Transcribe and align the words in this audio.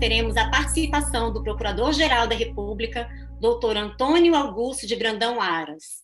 teremos 0.00 0.34
a 0.38 0.48
participação 0.48 1.30
do 1.30 1.42
Procurador-Geral 1.42 2.26
da 2.26 2.34
República, 2.34 3.06
doutor 3.38 3.76
Antônio 3.76 4.34
Augusto 4.34 4.86
de 4.86 4.96
Brandão 4.96 5.38
Aras. 5.38 6.02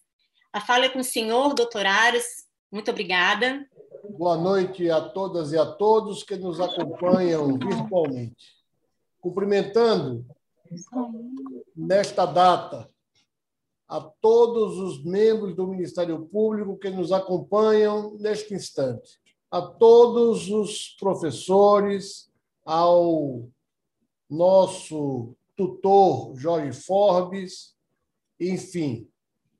A 0.53 0.61
fala 0.61 0.85
é 0.85 0.89
com 0.91 0.99
o 0.99 1.05
senhor, 1.05 1.55
doutor 1.55 1.87
Aras. 1.87 2.27
Muito 2.71 2.91
obrigada. 2.91 3.67
Boa 4.11 4.37
noite 4.37 4.91
a 4.91 5.01
todas 5.01 5.51
e 5.53 5.59
a 5.59 5.65
todos 5.65 6.23
que 6.23 6.37
nos 6.37 6.61
acompanham 6.61 7.57
virtualmente. 7.57 8.55
Cumprimentando 9.19 10.27
nesta 11.75 12.27
data 12.27 12.91
a 13.89 13.99
todos 13.99 14.77
os 14.77 15.03
membros 15.03 15.57
do 15.57 15.67
Ministério 15.67 16.27
Público 16.27 16.77
que 16.77 16.91
nos 16.91 17.13
acompanham 17.13 18.15
neste 18.19 18.53
instante, 18.53 19.19
a 19.51 19.63
todos 19.63 20.51
os 20.51 20.95
professores, 21.01 22.31
ao 22.63 23.49
nosso 24.29 25.35
tutor 25.57 26.37
Jorge 26.37 26.73
Forbes, 26.73 27.75
enfim, 28.39 29.09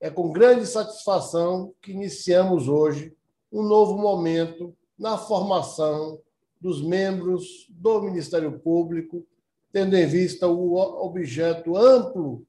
é 0.01 0.11
com 0.11 0.31
grande 0.31 0.67
satisfação 0.67 1.73
que 1.81 1.93
iniciamos 1.93 2.69
hoje 2.69 3.15
um 3.51 3.63
novo 3.63 3.97
momento 3.97 4.77
na 4.99 5.17
formação 5.17 6.21
dos 6.61 6.83
membros 6.83 7.67
do 7.71 8.03
Ministério 8.03 8.59
Público, 8.59 9.27
tendo 9.73 9.97
em 9.97 10.07
vista 10.07 10.47
o 10.47 10.75
objeto 10.75 11.77
amplo 11.77 12.47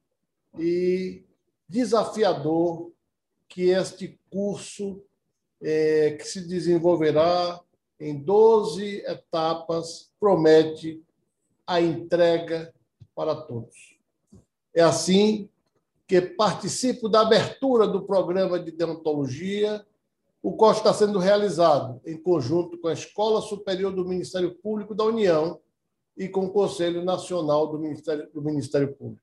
e 0.58 1.22
desafiador 1.68 2.90
que 3.48 3.70
este 3.70 4.18
curso 4.30 5.02
é, 5.60 6.12
que 6.12 6.24
se 6.24 6.46
desenvolverá 6.46 7.60
em 8.00 8.18
12 8.18 9.02
etapas 9.06 10.10
promete 10.20 11.02
a 11.68 11.82
entrega 11.82 12.72
para 13.14 13.36
todos. 13.36 13.98
É 14.74 14.80
assim 14.80 15.50
que 16.06 16.18
participo 16.22 17.10
da 17.10 17.20
abertura 17.20 17.86
do 17.86 18.06
programa 18.06 18.58
de 18.58 18.72
deontologia, 18.72 19.84
o 20.42 20.52
qual 20.52 20.72
está 20.72 20.94
sendo 20.94 21.18
realizado 21.18 22.00
em 22.06 22.16
conjunto 22.16 22.78
com 22.78 22.88
a 22.88 22.94
Escola 22.94 23.42
Superior 23.42 23.92
do 23.92 24.06
Ministério 24.06 24.54
Público 24.54 24.94
da 24.94 25.04
União 25.04 25.60
e 26.16 26.26
com 26.26 26.46
o 26.46 26.50
Conselho 26.50 27.04
Nacional 27.04 27.66
do 27.66 27.78
Ministério, 27.78 28.30
do 28.32 28.40
Ministério 28.40 28.94
Público. 28.94 29.22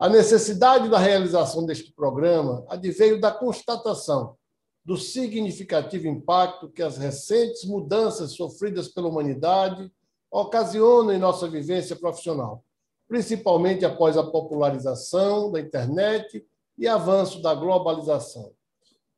A 0.00 0.08
necessidade 0.08 0.88
da 0.88 0.98
realização 0.98 1.64
deste 1.64 1.92
programa 1.92 2.64
adveio 2.68 3.20
da 3.20 3.30
constatação 3.30 4.36
do 4.84 4.96
significativo 4.96 6.08
impacto 6.08 6.68
que 6.68 6.82
as 6.82 6.98
recentes 6.98 7.64
mudanças 7.64 8.32
sofridas 8.32 8.88
pela 8.88 9.08
humanidade 9.08 9.92
ocasionam 10.32 11.12
em 11.12 11.18
nossa 11.18 11.46
vivência 11.46 11.94
profissional, 11.94 12.64
principalmente 13.06 13.84
após 13.84 14.16
a 14.16 14.24
popularização 14.24 15.52
da 15.52 15.60
internet 15.60 16.44
e 16.78 16.88
avanço 16.88 17.42
da 17.42 17.54
globalização. 17.54 18.50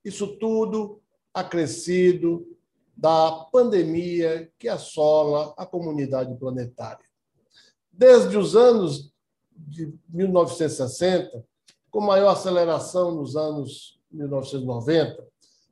Isso 0.05 0.37
tudo 0.39 1.01
acrescido 1.33 2.45
da 2.97 3.47
pandemia 3.53 4.51
que 4.59 4.69
assola 4.69 5.55
a 5.57 5.65
comunidade 5.65 6.35
planetária. 6.37 7.05
Desde 7.93 8.37
os 8.37 8.57
anos 8.57 9.13
de 9.57 9.95
1960, 10.09 11.45
com 11.91 12.01
maior 12.01 12.31
aceleração 12.31 13.15
nos 13.15 13.37
anos 13.37 14.01
1990, 14.11 15.25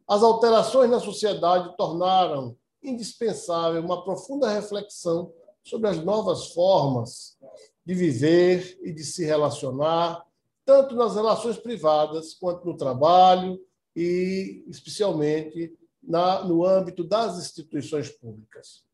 as 0.06 0.22
alterações 0.22 0.88
na 0.88 1.00
sociedade 1.00 1.76
tornaram 1.76 2.56
indispensável 2.82 3.80
uma 3.82 4.04
profunda 4.04 4.50
reflexão 4.50 5.32
sobre 5.62 5.88
as 5.88 6.02
novas 6.02 6.52
formas 6.52 7.36
de 7.84 7.94
viver 7.94 8.78
e 8.82 8.92
de 8.92 9.04
se 9.04 9.24
relacionar, 9.24 10.24
tanto 10.64 10.94
nas 10.94 11.14
relações 11.14 11.56
privadas 11.56 12.34
quanto 12.34 12.66
no 12.66 12.76
trabalho 12.76 13.60
e, 13.94 14.64
especialmente, 14.68 15.76
na, 16.02 16.44
no 16.44 16.64
âmbito 16.64 17.04
das 17.04 17.38
instituições 17.38 18.08
públicas. 18.08 18.84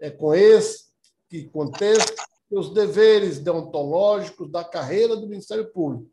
É 0.00 0.10
com 0.10 0.34
esse 0.34 0.90
contexto 1.50 2.14
que 2.48 2.56
os 2.56 2.72
deveres 2.72 3.38
deontológicos 3.38 4.50
da 4.50 4.64
carreira 4.64 5.16
do 5.16 5.26
Ministério 5.26 5.70
Público 5.72 6.10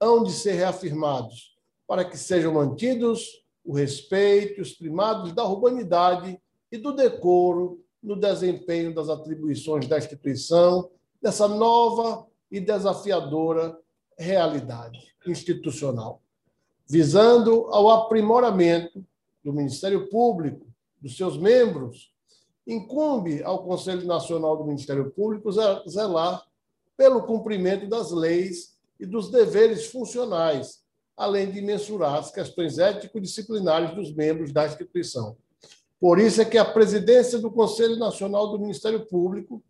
hão 0.00 0.22
de 0.22 0.32
ser 0.32 0.52
reafirmados 0.52 1.56
para 1.86 2.04
que 2.04 2.16
sejam 2.16 2.54
mantidos 2.54 3.44
o 3.64 3.72
respeito 3.72 4.58
e 4.58 4.62
os 4.62 4.72
primados 4.72 5.32
da 5.32 5.44
urbanidade 5.44 6.40
e 6.72 6.78
do 6.78 6.92
decoro 6.92 7.84
no 8.02 8.16
desempenho 8.16 8.94
das 8.94 9.10
atribuições 9.10 9.86
da 9.86 9.98
instituição, 9.98 10.90
dessa 11.20 11.46
nova 11.46 12.26
e 12.50 12.58
desafiadora 12.58 13.78
realidade 14.18 15.14
institucional, 15.26 16.22
visando 16.88 17.66
ao 17.66 17.90
aprimoramento 17.90 19.04
do 19.44 19.52
Ministério 19.52 20.08
Público, 20.08 20.66
dos 21.00 21.16
seus 21.16 21.36
membros 21.36 22.10
incumbe 22.66 23.42
ao 23.42 23.64
Conselho 23.64 24.06
Nacional 24.06 24.56
do 24.56 24.64
Ministério 24.64 25.10
Público 25.10 25.50
zelar 25.52 26.44
pelo 26.96 27.24
cumprimento 27.24 27.88
das 27.88 28.10
leis 28.12 28.78
e 28.98 29.04
dos 29.04 29.30
deveres 29.30 29.86
funcionais, 29.86 30.82
além 31.16 31.50
de 31.50 31.60
mensurar 31.60 32.14
as 32.14 32.30
questões 32.30 32.78
ético-disciplinares 32.78 33.94
dos 33.94 34.14
membros 34.14 34.52
da 34.52 34.66
instituição. 34.66 35.36
Por 36.02 36.18
isso 36.18 36.42
é 36.42 36.44
que 36.44 36.58
a 36.58 36.64
presidência 36.64 37.38
do 37.38 37.48
Conselho 37.48 37.94
Nacional 37.94 38.48
do 38.48 38.58
Ministério 38.58 39.06
Público, 39.06 39.62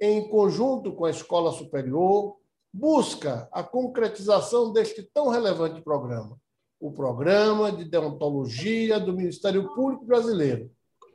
em 0.00 0.26
conjunto 0.30 0.94
com 0.94 1.04
a 1.04 1.10
Escola 1.10 1.52
Superior, 1.52 2.36
busca 2.72 3.46
a 3.52 3.62
concretização 3.62 4.72
deste 4.72 5.02
tão 5.02 5.28
relevante 5.28 5.82
programa, 5.82 6.40
o 6.80 6.90
Programa 6.90 7.70
de 7.70 7.84
Deontologia 7.84 8.98
do 8.98 9.12
Ministério 9.12 9.74
Público 9.74 10.06
Brasileiro, 10.06 10.70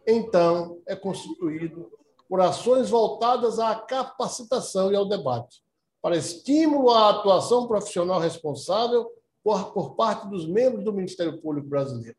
então 0.06 0.80
é 0.86 0.96
constituído 0.96 1.92
por 2.30 2.40
ações 2.40 2.92
voltadas 2.92 3.58
à 3.58 3.74
capacitação 3.74 4.92
e 4.92 4.96
ao 4.96 5.10
debate, 5.10 5.64
para 6.00 6.16
estímulo 6.16 6.92
à 6.92 7.10
atuação 7.10 7.68
profissional 7.68 8.20
responsável 8.20 9.10
por, 9.44 9.74
por 9.74 9.96
parte 9.96 10.30
dos 10.30 10.48
membros 10.48 10.86
do 10.86 10.94
Ministério 10.94 11.42
Público 11.42 11.68
Brasileiro. 11.68 12.18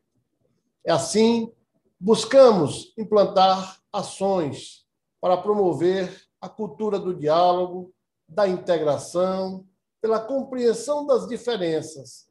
É 0.85 0.91
assim, 0.91 1.49
buscamos 1.99 2.93
implantar 2.97 3.79
ações 3.91 4.85
para 5.21 5.37
promover 5.37 6.23
a 6.39 6.49
cultura 6.49 6.99
do 6.99 7.13
diálogo, 7.13 7.93
da 8.27 8.47
integração, 8.47 9.65
pela 10.01 10.19
compreensão 10.19 11.05
das 11.05 11.27
diferenças 11.27 12.27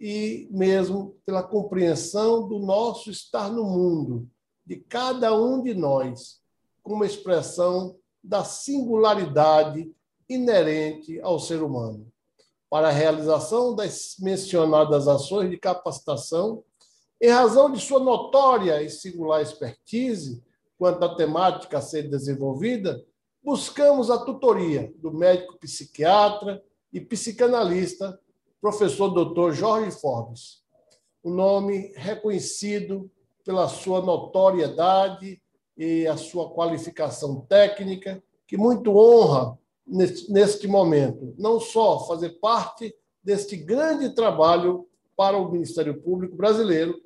e 0.00 0.48
mesmo 0.50 1.16
pela 1.26 1.42
compreensão 1.42 2.48
do 2.48 2.58
nosso 2.58 3.10
estar 3.10 3.50
no 3.50 3.64
mundo, 3.64 4.26
de 4.64 4.76
cada 4.76 5.34
um 5.34 5.62
de 5.62 5.74
nós 5.74 6.40
como 6.82 7.04
expressão 7.04 7.98
da 8.22 8.44
singularidade 8.44 9.92
inerente 10.28 11.20
ao 11.20 11.38
ser 11.38 11.62
humano. 11.62 12.10
Para 12.70 12.88
a 12.88 12.92
realização 12.92 13.74
das 13.74 14.14
mencionadas 14.18 15.08
ações 15.08 15.50
de 15.50 15.58
capacitação, 15.58 16.62
em 17.20 17.28
razão 17.28 17.70
de 17.70 17.80
sua 17.80 18.00
notória 18.00 18.82
e 18.82 18.88
singular 18.88 19.42
expertise 19.42 20.42
quanto 20.78 21.04
à 21.04 21.14
temática 21.14 21.78
a 21.78 21.82
ser 21.82 22.08
desenvolvida, 22.08 23.04
buscamos 23.42 24.10
a 24.10 24.18
tutoria 24.18 24.90
do 24.96 25.12
médico 25.12 25.58
psiquiatra 25.58 26.62
e 26.90 27.00
psicanalista, 27.00 28.18
professor 28.60 29.10
Dr. 29.10 29.52
Jorge 29.52 29.90
Forbes, 30.00 30.62
um 31.22 31.34
nome 31.34 31.92
reconhecido 31.96 33.10
pela 33.44 33.68
sua 33.68 34.00
notoriedade 34.00 35.40
e 35.76 36.06
a 36.06 36.16
sua 36.16 36.50
qualificação 36.50 37.42
técnica, 37.42 38.22
que 38.46 38.56
muito 38.56 38.96
honra 38.96 39.58
neste 39.86 40.66
momento, 40.66 41.34
não 41.38 41.60
só 41.60 42.06
fazer 42.06 42.38
parte 42.40 42.94
deste 43.22 43.56
grande 43.56 44.14
trabalho 44.14 44.86
para 45.16 45.36
o 45.36 45.50
Ministério 45.50 46.00
Público 46.00 46.36
brasileiro, 46.36 46.98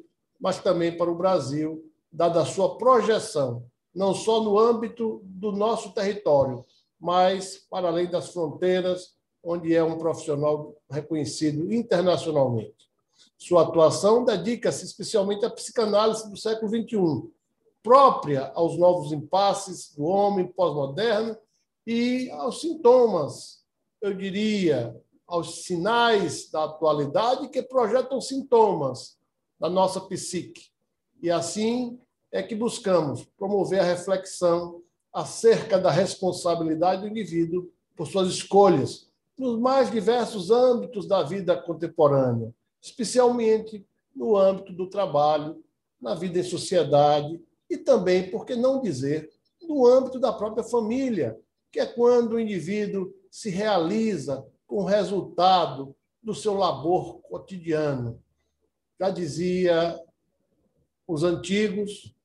mas 0.44 0.60
também 0.60 0.94
para 0.94 1.10
o 1.10 1.14
Brasil, 1.14 1.90
dada 2.12 2.42
a 2.42 2.44
sua 2.44 2.76
projeção, 2.76 3.64
não 3.94 4.12
só 4.12 4.42
no 4.42 4.58
âmbito 4.58 5.22
do 5.24 5.50
nosso 5.50 5.94
território, 5.94 6.62
mas 7.00 7.64
para 7.70 7.88
além 7.88 8.10
das 8.10 8.28
fronteiras, 8.28 9.14
onde 9.42 9.74
é 9.74 9.82
um 9.82 9.96
profissional 9.96 10.76
reconhecido 10.90 11.72
internacionalmente. 11.72 12.90
Sua 13.38 13.62
atuação 13.62 14.22
dedica-se 14.22 14.84
especialmente 14.84 15.46
à 15.46 15.50
psicanálise 15.50 16.28
do 16.28 16.36
século 16.36 16.68
XXI, 16.68 17.30
própria 17.82 18.52
aos 18.54 18.76
novos 18.76 19.12
impasses 19.12 19.94
do 19.94 20.04
homem 20.04 20.46
pós-moderno 20.46 21.38
e 21.86 22.28
aos 22.32 22.60
sintomas, 22.60 23.64
eu 23.98 24.12
diria, 24.12 24.94
aos 25.26 25.64
sinais 25.64 26.50
da 26.50 26.64
atualidade 26.64 27.48
que 27.48 27.62
projetam 27.62 28.20
sintomas 28.20 29.16
da 29.64 29.70
nossa 29.70 29.98
psique. 29.98 30.66
E 31.22 31.30
assim 31.30 31.98
é 32.30 32.42
que 32.42 32.54
buscamos 32.54 33.24
promover 33.38 33.80
a 33.80 33.84
reflexão 33.84 34.82
acerca 35.10 35.78
da 35.78 35.90
responsabilidade 35.90 37.00
do 37.00 37.08
indivíduo 37.08 37.72
por 37.96 38.06
suas 38.06 38.28
escolhas, 38.28 39.08
nos 39.38 39.58
mais 39.58 39.90
diversos 39.90 40.50
âmbitos 40.50 41.08
da 41.08 41.22
vida 41.22 41.56
contemporânea, 41.56 42.54
especialmente 42.78 43.86
no 44.14 44.36
âmbito 44.36 44.70
do 44.70 44.86
trabalho, 44.86 45.64
na 45.98 46.14
vida 46.14 46.40
em 46.40 46.42
sociedade 46.42 47.40
e 47.70 47.78
também, 47.78 48.30
por 48.30 48.44
que 48.44 48.54
não 48.54 48.82
dizer, 48.82 49.30
no 49.62 49.86
âmbito 49.86 50.18
da 50.18 50.30
própria 50.30 50.62
família, 50.62 51.40
que 51.72 51.80
é 51.80 51.86
quando 51.86 52.34
o 52.34 52.40
indivíduo 52.40 53.14
se 53.30 53.48
realiza 53.48 54.46
com 54.66 54.82
o 54.82 54.84
resultado 54.84 55.96
do 56.22 56.34
seu 56.34 56.52
labor 56.52 57.20
cotidiano. 57.22 58.22
Já 59.04 59.10
dizia 59.10 60.00
os 61.06 61.22
antigos, 61.22 62.16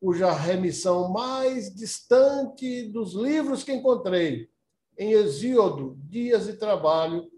cuja 0.00 0.30
remissão 0.30 1.08
mais 1.08 1.74
distante 1.74 2.84
dos 2.90 3.12
livros 3.12 3.64
que 3.64 3.72
encontrei, 3.72 4.48
em 4.96 5.10
Exíodo, 5.14 5.98
Dias 6.04 6.46
de 6.46 6.52
Trabalho, 6.52 7.28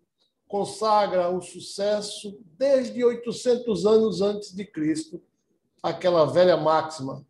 consagra 0.46 1.30
o 1.30 1.40
sucesso 1.40 2.38
desde 2.58 3.02
800 3.02 3.86
anos 3.86 4.20
antes 4.20 4.54
de 4.54 4.66
Cristo, 4.66 5.18
aquela 5.82 6.26
velha 6.26 6.58
máxima 6.58 7.26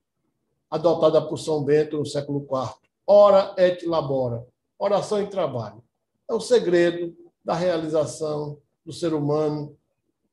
adotada 0.68 1.22
por 1.22 1.38
São 1.38 1.62
Bento 1.62 1.98
no 1.98 2.06
século 2.06 2.40
IV. 2.40 2.74
Ora 3.06 3.54
et 3.56 3.86
labora, 3.86 4.44
oração 4.76 5.22
e 5.22 5.28
trabalho. 5.28 5.84
É 6.28 6.34
o 6.34 6.40
segredo 6.40 7.16
da 7.44 7.54
realização 7.54 8.58
do 8.84 8.92
ser 8.92 9.14
humano 9.14 9.78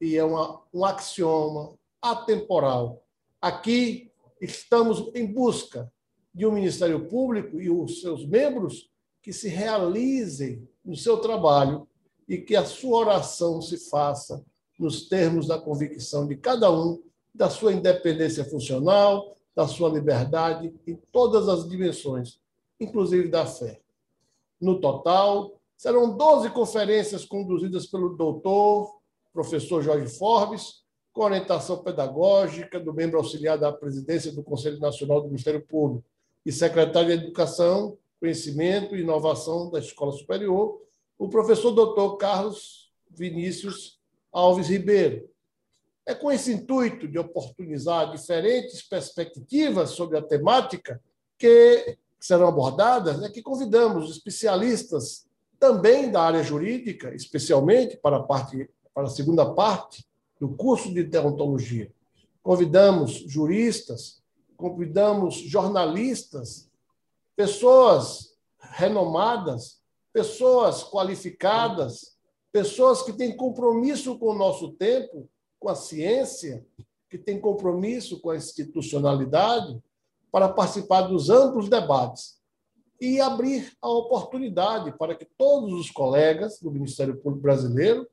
e 0.01 0.18
é 0.18 0.24
uma, 0.24 0.59
um 0.74 0.83
axioma 0.83 1.77
atemporal. 2.01 3.03
Aqui 3.39 4.12
estamos 4.42 5.12
em 5.13 5.31
busca 5.31 5.92
de 6.33 6.45
um 6.48 6.51
Ministério 6.51 7.07
Público 7.07 7.62
e 7.62 7.69
os 7.69 8.01
seus 8.01 8.25
membros 8.25 8.89
que 9.21 9.31
se 9.31 9.48
realizem 9.48 10.68
no 10.83 10.95
seu 10.95 11.18
trabalho 11.18 11.88
e 12.27 12.39
que 12.39 12.56
a 12.56 12.65
sua 12.65 12.98
oração 12.98 13.62
se 13.62 13.77
faça 13.89 14.44
nos 14.80 15.07
termos 15.07 15.48
da 15.48 15.59
convicção 15.59 16.25
de 16.25 16.36
cada 16.36 16.71
um, 16.71 17.03
da 17.33 17.50
sua 17.50 17.71
independência 17.71 18.44
funcional, 18.44 19.36
da 19.56 19.68
sua 19.68 19.89
liberdade 19.89 20.74
em 20.88 20.95
todas 21.12 21.48
as 21.48 21.69
dimensões, 21.69 22.39
inclusive 22.80 23.27
da 23.27 23.45
fé. 23.45 23.80
No 24.59 24.80
total, 24.80 25.59
serão 25.77 26.18
12 26.18 26.50
conferências 26.50 27.25
conduzidas 27.25 27.86
pelo 27.86 28.15
doutor, 28.15 29.00
professor 29.33 29.81
Jorge 29.81 30.07
Forbes, 30.17 30.81
com 31.13 31.23
orientação 31.23 31.83
pedagógica 31.83 32.79
do 32.79 32.93
membro 32.93 33.17
auxiliar 33.17 33.57
da 33.57 33.71
presidência 33.71 34.31
do 34.31 34.43
Conselho 34.43 34.79
Nacional 34.79 35.21
do 35.21 35.27
Ministério 35.27 35.61
Público 35.65 36.05
e 36.45 36.51
secretário 36.51 37.09
de 37.09 37.25
Educação, 37.25 37.97
Conhecimento 38.19 38.95
e 38.95 39.01
Inovação 39.01 39.69
da 39.69 39.79
Escola 39.79 40.11
Superior, 40.11 40.81
o 41.17 41.27
professor 41.27 41.71
doutor 41.71 42.17
Carlos 42.17 42.91
Vinícius 43.09 43.99
Alves 44.31 44.69
Ribeiro. 44.69 45.29
É 46.05 46.15
com 46.15 46.31
esse 46.31 46.51
intuito 46.51 47.07
de 47.07 47.19
oportunizar 47.19 48.11
diferentes 48.11 48.81
perspectivas 48.81 49.91
sobre 49.91 50.17
a 50.17 50.21
temática 50.21 51.01
que 51.37 51.97
serão 52.19 52.47
abordadas, 52.47 53.21
é 53.21 53.29
que 53.29 53.41
convidamos 53.41 54.09
especialistas 54.09 55.25
também 55.59 56.11
da 56.11 56.21
área 56.21 56.43
jurídica, 56.43 57.13
especialmente 57.13 57.97
para 57.97 58.17
a 58.17 58.23
parte 58.23 58.69
para 58.93 59.07
a 59.07 59.09
segunda 59.09 59.53
parte, 59.53 60.05
do 60.39 60.49
curso 60.49 60.93
de 60.93 61.03
deontologia. 61.03 61.91
Convidamos 62.41 63.11
juristas, 63.27 64.21
convidamos 64.57 65.35
jornalistas, 65.35 66.69
pessoas 67.35 68.35
renomadas, 68.59 69.81
pessoas 70.11 70.83
qualificadas, 70.83 72.17
pessoas 72.51 73.01
que 73.01 73.13
têm 73.13 73.35
compromisso 73.35 74.17
com 74.17 74.31
o 74.31 74.38
nosso 74.38 74.71
tempo, 74.73 75.29
com 75.59 75.69
a 75.69 75.75
ciência, 75.75 76.65
que 77.09 77.17
têm 77.17 77.39
compromisso 77.39 78.19
com 78.19 78.31
a 78.31 78.35
institucionalidade, 78.35 79.81
para 80.31 80.47
participar 80.47 81.01
dos 81.01 81.29
amplos 81.29 81.69
debates 81.69 82.39
e 82.99 83.19
abrir 83.19 83.75
a 83.81 83.89
oportunidade 83.89 84.95
para 84.97 85.15
que 85.15 85.25
todos 85.25 85.73
os 85.73 85.91
colegas 85.91 86.59
do 86.59 86.71
Ministério 86.71 87.17
Público 87.17 87.41
Brasileiro 87.41 88.07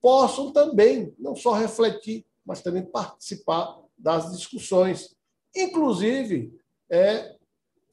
possam 0.00 0.52
também 0.52 1.14
não 1.18 1.34
só 1.34 1.52
refletir, 1.52 2.24
mas 2.44 2.62
também 2.62 2.82
participar 2.82 3.78
das 3.96 4.32
discussões, 4.32 5.14
inclusive 5.54 6.52
é, 6.90 7.36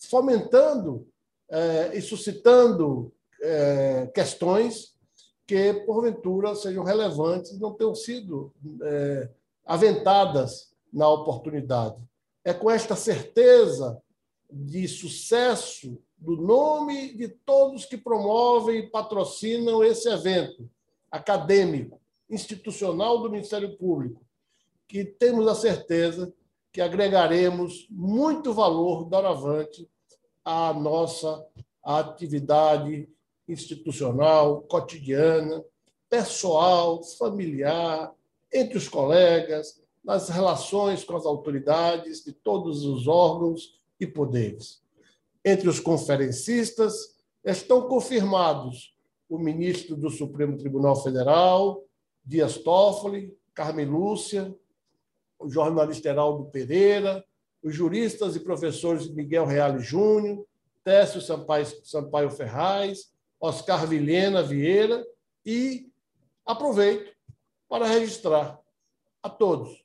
fomentando 0.09 1.07
é, 1.49 1.97
e 1.97 2.01
suscitando 2.01 3.11
é, 3.41 4.07
questões 4.13 4.95
que, 5.47 5.73
porventura, 5.85 6.55
sejam 6.55 6.83
relevantes 6.83 7.51
e 7.51 7.59
não 7.59 7.73
tenham 7.73 7.93
sido 7.93 8.53
é, 8.81 9.29
aventadas 9.65 10.73
na 10.91 11.09
oportunidade. 11.09 11.97
É 12.43 12.53
com 12.53 12.69
esta 12.69 12.95
certeza 12.95 14.01
de 14.49 14.87
sucesso 14.87 15.97
do 16.17 16.37
nome 16.37 17.13
de 17.15 17.27
todos 17.27 17.85
que 17.85 17.97
promovem 17.97 18.79
e 18.79 18.89
patrocinam 18.89 19.83
esse 19.83 20.09
evento, 20.09 20.69
acadêmico, 21.15 22.01
institucional 22.29 23.21
do 23.21 23.29
Ministério 23.29 23.77
Público, 23.77 24.25
que 24.87 25.05
temos 25.05 25.47
a 25.47 25.55
certeza 25.55 26.33
que 26.71 26.81
agregaremos 26.81 27.87
muito 27.89 28.53
valor 28.53 29.05
doravante 29.05 29.89
à 30.43 30.73
nossa 30.73 31.45
atividade 31.81 33.07
institucional, 33.47 34.61
cotidiana, 34.63 35.63
pessoal, 36.09 37.01
familiar, 37.03 38.13
entre 38.51 38.77
os 38.77 38.89
colegas, 38.89 39.81
nas 40.03 40.29
relações 40.29 41.03
com 41.03 41.15
as 41.15 41.25
autoridades 41.25 42.23
de 42.23 42.33
todos 42.33 42.83
os 42.83 43.07
órgãos 43.07 43.79
e 43.99 44.05
poderes. 44.05 44.83
Entre 45.43 45.69
os 45.69 45.79
conferencistas 45.79 47.15
estão 47.43 47.87
confirmados 47.87 48.94
o 49.29 49.37
ministro 49.37 49.95
do 49.95 50.09
Supremo 50.09 50.57
Tribunal 50.57 51.01
Federal, 51.01 51.83
Dias 52.23 52.57
Toffoli, 52.57 53.35
Carmen 53.53 53.85
Lúcia, 53.85 54.53
o 55.39 55.49
jornalista 55.49 56.09
Heraldo 56.09 56.45
Pereira, 56.45 57.25
os 57.63 57.73
juristas 57.73 58.35
e 58.35 58.39
professores 58.39 59.09
Miguel 59.09 59.45
Reale 59.45 59.79
Júnior, 59.79 60.45
Técio 60.83 61.19
Sampaio, 61.19 61.65
Sampaio 61.83 62.29
Ferraz, 62.29 63.11
Oscar 63.39 63.87
Vilhena 63.87 64.43
Vieira 64.43 65.05
e 65.45 65.89
aproveito 66.45 67.15
para 67.67 67.87
registrar 67.87 68.59
a 69.21 69.29
todos 69.29 69.83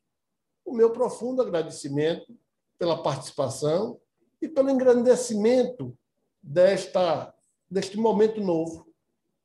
o 0.64 0.75
meu 0.75 0.90
profundo 0.90 1.42
agradecimento 1.42 2.37
pela 2.78 3.02
participação 3.02 3.99
e 4.40 4.49
pelo 4.49 4.70
engrandecimento 4.70 5.97
desta, 6.42 7.35
deste 7.70 7.97
momento 7.97 8.40
novo 8.40 8.89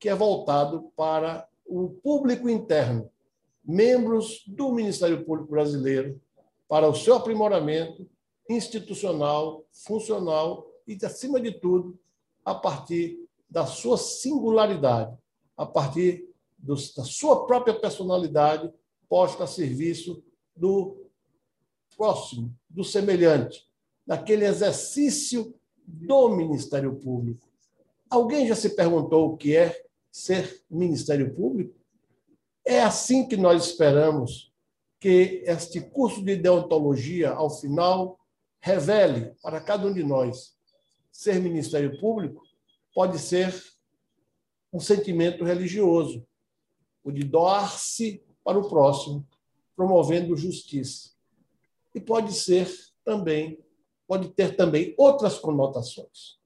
que 0.05 0.09
é 0.09 0.13
voltado 0.13 0.91
para 0.95 1.49
o 1.65 1.89
público 1.89 2.47
interno, 2.47 3.09
membros 3.63 4.43
do 4.45 4.71
Ministério 4.71 5.25
Público 5.25 5.49
Brasileiro, 5.49 6.21
para 6.67 6.87
o 6.87 6.93
seu 6.93 7.15
aprimoramento 7.15 8.07
institucional, 8.47 9.65
funcional 9.71 10.67
e, 10.87 10.95
acima 11.03 11.41
de 11.41 11.53
tudo, 11.59 11.97
a 12.45 12.53
partir 12.53 13.17
da 13.49 13.65
sua 13.65 13.97
singularidade, 13.97 15.17
a 15.57 15.65
partir 15.65 16.29
do, 16.55 16.75
da 16.75 17.03
sua 17.03 17.47
própria 17.47 17.73
personalidade 17.73 18.71
posta 19.09 19.45
a 19.45 19.47
serviço 19.47 20.23
do 20.55 20.97
próximo, 21.97 22.55
do 22.69 22.83
semelhante, 22.83 23.67
daquele 24.05 24.45
exercício 24.45 25.55
do 25.83 26.29
Ministério 26.29 26.93
Público. 26.93 27.49
Alguém 28.07 28.47
já 28.47 28.55
se 28.55 28.69
perguntou 28.75 29.33
o 29.33 29.35
que 29.35 29.55
é 29.55 29.84
ser 30.15 30.63
Ministério 30.69 31.35
Público? 31.35 31.75
É 32.63 32.81
assim 32.81 33.27
que 33.27 33.35
nós 33.35 33.65
esperamos 33.65 34.49
que 34.97 35.43
este 35.45 35.81
curso 35.81 36.23
de 36.23 36.37
deontologia, 36.37 37.31
ao 37.31 37.49
final, 37.49 38.17
revele 38.61 39.35
para 39.43 39.59
cada 39.59 39.85
um 39.85 39.93
de 39.93 40.03
nós 40.03 40.55
ser 41.11 41.41
Ministério 41.41 41.99
Público 41.99 42.41
pode 42.93 43.19
ser 43.19 43.53
um 44.71 44.79
sentimento 44.79 45.43
religioso, 45.43 46.25
o 47.03 47.11
de 47.11 47.25
doar-se 47.25 48.23
para 48.41 48.57
o 48.57 48.69
próximo, 48.69 49.27
promovendo 49.75 50.37
justiça. 50.37 51.09
E 51.93 51.99
pode 51.99 52.33
ser 52.33 52.73
também, 53.03 53.59
pode 54.07 54.29
ter 54.29 54.55
também 54.55 54.95
outras 54.97 55.37
conotações. 55.37 56.39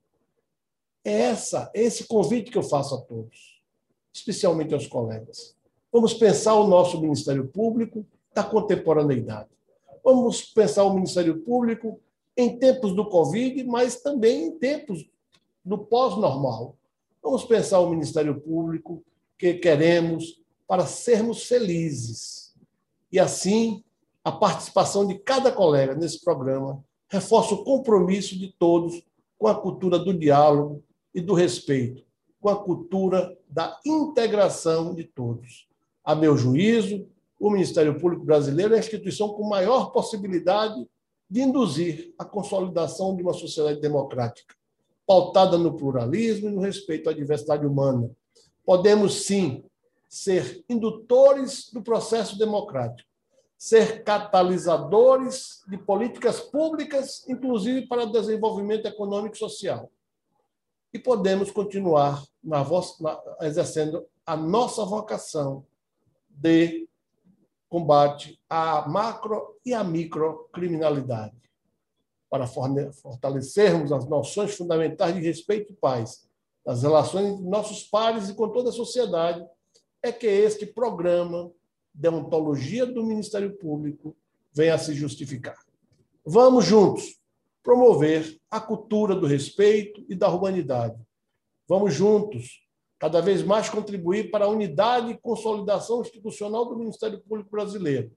É 1.05 1.11
essa, 1.11 1.71
esse 1.75 2.05
convite 2.05 2.49
que 2.49 2.57
eu 2.57 2.63
faço 2.63 2.95
a 2.95 3.01
todos 3.01 3.58
especialmente 4.13 4.73
aos 4.73 4.87
colegas. 4.87 5.55
Vamos 5.91 6.13
pensar 6.13 6.55
o 6.55 6.67
nosso 6.67 6.99
Ministério 7.01 7.47
Público 7.47 8.05
da 8.33 8.43
contemporaneidade. 8.43 9.49
Vamos 10.03 10.41
pensar 10.41 10.83
o 10.83 10.93
Ministério 10.93 11.39
Público 11.41 11.99
em 12.37 12.57
tempos 12.57 12.93
do 12.93 13.05
Covid, 13.09 13.63
mas 13.65 14.01
também 14.01 14.45
em 14.45 14.51
tempos 14.57 15.05
do 15.63 15.77
pós-normal. 15.77 16.75
Vamos 17.21 17.43
pensar 17.43 17.79
o 17.79 17.89
Ministério 17.89 18.39
Público 18.39 19.03
que 19.37 19.55
queremos 19.55 20.41
para 20.67 20.85
sermos 20.85 21.43
felizes. 21.43 22.53
E 23.11 23.19
assim, 23.19 23.83
a 24.23 24.31
participação 24.31 25.07
de 25.07 25.17
cada 25.17 25.51
colega 25.51 25.95
nesse 25.95 26.23
programa 26.23 26.83
reforça 27.09 27.55
o 27.55 27.63
compromisso 27.63 28.37
de 28.37 28.53
todos 28.57 29.03
com 29.37 29.47
a 29.47 29.55
cultura 29.59 29.97
do 29.97 30.13
diálogo 30.13 30.83
e 31.13 31.21
do 31.21 31.33
respeito, 31.33 32.03
com 32.39 32.49
a 32.49 32.63
cultura 32.63 33.37
da 33.49 33.79
integração 33.85 34.93
de 34.93 35.03
todos. 35.03 35.67
A 36.03 36.15
meu 36.15 36.37
juízo, 36.37 37.07
o 37.39 37.49
Ministério 37.49 37.99
Público 37.99 38.25
Brasileiro 38.25 38.73
é 38.73 38.77
a 38.77 38.79
instituição 38.79 39.29
com 39.29 39.47
maior 39.47 39.91
possibilidade 39.91 40.87
de 41.29 41.41
induzir 41.41 42.13
a 42.17 42.25
consolidação 42.25 43.15
de 43.15 43.21
uma 43.21 43.33
sociedade 43.33 43.79
democrática, 43.79 44.55
pautada 45.05 45.57
no 45.57 45.75
pluralismo 45.75 46.49
e 46.49 46.51
no 46.51 46.61
respeito 46.61 47.09
à 47.09 47.13
diversidade 47.13 47.65
humana. 47.65 48.09
Podemos, 48.65 49.25
sim, 49.25 49.63
ser 50.07 50.63
indutores 50.67 51.71
do 51.71 51.83
processo 51.83 52.37
democrático, 52.37 53.07
ser 53.57 54.03
catalisadores 54.03 55.61
de 55.67 55.77
políticas 55.77 56.39
públicas, 56.39 57.27
inclusive 57.27 57.87
para 57.87 58.03
o 58.03 58.11
desenvolvimento 58.11 58.87
econômico 58.87 59.35
e 59.35 59.39
social. 59.39 59.91
E 60.93 60.99
podemos 60.99 61.51
continuar 61.51 62.23
na, 62.43 62.63
na, 62.99 63.21
exercendo 63.41 64.05
a 64.25 64.35
nossa 64.35 64.83
vocação 64.85 65.65
de 66.29 66.87
combate 67.67 68.39
à 68.49 68.87
macro 68.87 69.55
e 69.63 69.73
à 69.73 69.83
microcriminalidade, 69.83 71.37
para 72.29 72.47
fortalecermos 72.47 73.91
as 73.91 74.07
noções 74.07 74.55
fundamentais 74.55 75.15
de 75.15 75.21
respeito 75.21 75.71
e 75.71 75.75
paz 75.75 76.27
nas 76.65 76.83
relações 76.83 77.33
entre 77.33 77.45
nossos 77.47 77.83
pares 77.83 78.29
e 78.29 78.33
com 78.33 78.49
toda 78.49 78.69
a 78.69 78.73
sociedade, 78.73 79.45
é 80.01 80.11
que 80.11 80.27
este 80.27 80.65
programa 80.65 81.51
deontologia 81.93 82.85
do 82.85 83.03
Ministério 83.03 83.57
Público 83.57 84.15
venha 84.51 84.75
a 84.75 84.79
se 84.79 84.93
justificar. 84.93 85.57
Vamos 86.25 86.65
juntos 86.65 87.18
promover 87.69 88.35
a 88.49 88.59
cultura 88.59 89.13
do 89.15 89.27
respeito 89.27 90.03
e 90.09 90.15
da 90.15 90.27
humanidade. 90.27 90.99
Vamos 91.67 91.93
juntos 91.93 92.63
cada 92.97 93.21
vez 93.21 93.43
mais 93.43 93.69
contribuir 93.69 94.31
para 94.31 94.45
a 94.45 94.47
unidade 94.47 95.11
e 95.11 95.17
consolidação 95.19 96.01
institucional 96.01 96.65
do 96.65 96.75
Ministério 96.75 97.21
Público 97.21 97.51
Brasileiro. 97.51 98.11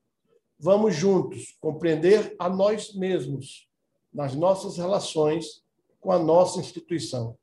Vamos 0.58 0.94
juntos 0.94 1.54
compreender 1.60 2.34
a 2.38 2.48
nós 2.48 2.94
mesmos 2.94 3.68
nas 4.10 4.34
nossas 4.34 4.78
relações 4.78 5.62
com 6.00 6.10
a 6.10 6.18
nossa 6.18 6.58
instituição, 6.58 7.36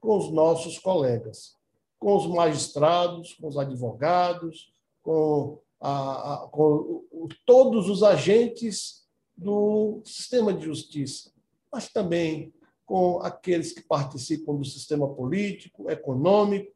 com 0.00 0.18
os 0.18 0.32
nossos 0.32 0.80
colegas, 0.80 1.56
com 1.96 2.16
os 2.16 2.26
magistrados, 2.26 3.34
com 3.34 3.46
os 3.46 3.56
advogados, 3.56 4.72
com 5.00 5.60
a, 5.80 6.34
a, 6.34 6.48
com 6.48 7.04
todos 7.46 7.88
os 7.88 8.02
agentes 8.02 9.06
do 9.36 10.02
sistema 10.04 10.52
de 10.52 10.64
justiça, 10.64 11.31
mas 11.72 11.88
também 11.88 12.52
com 12.84 13.20
aqueles 13.20 13.72
que 13.72 13.80
participam 13.80 14.54
do 14.54 14.64
sistema 14.64 15.08
político, 15.08 15.90
econômico, 15.90 16.70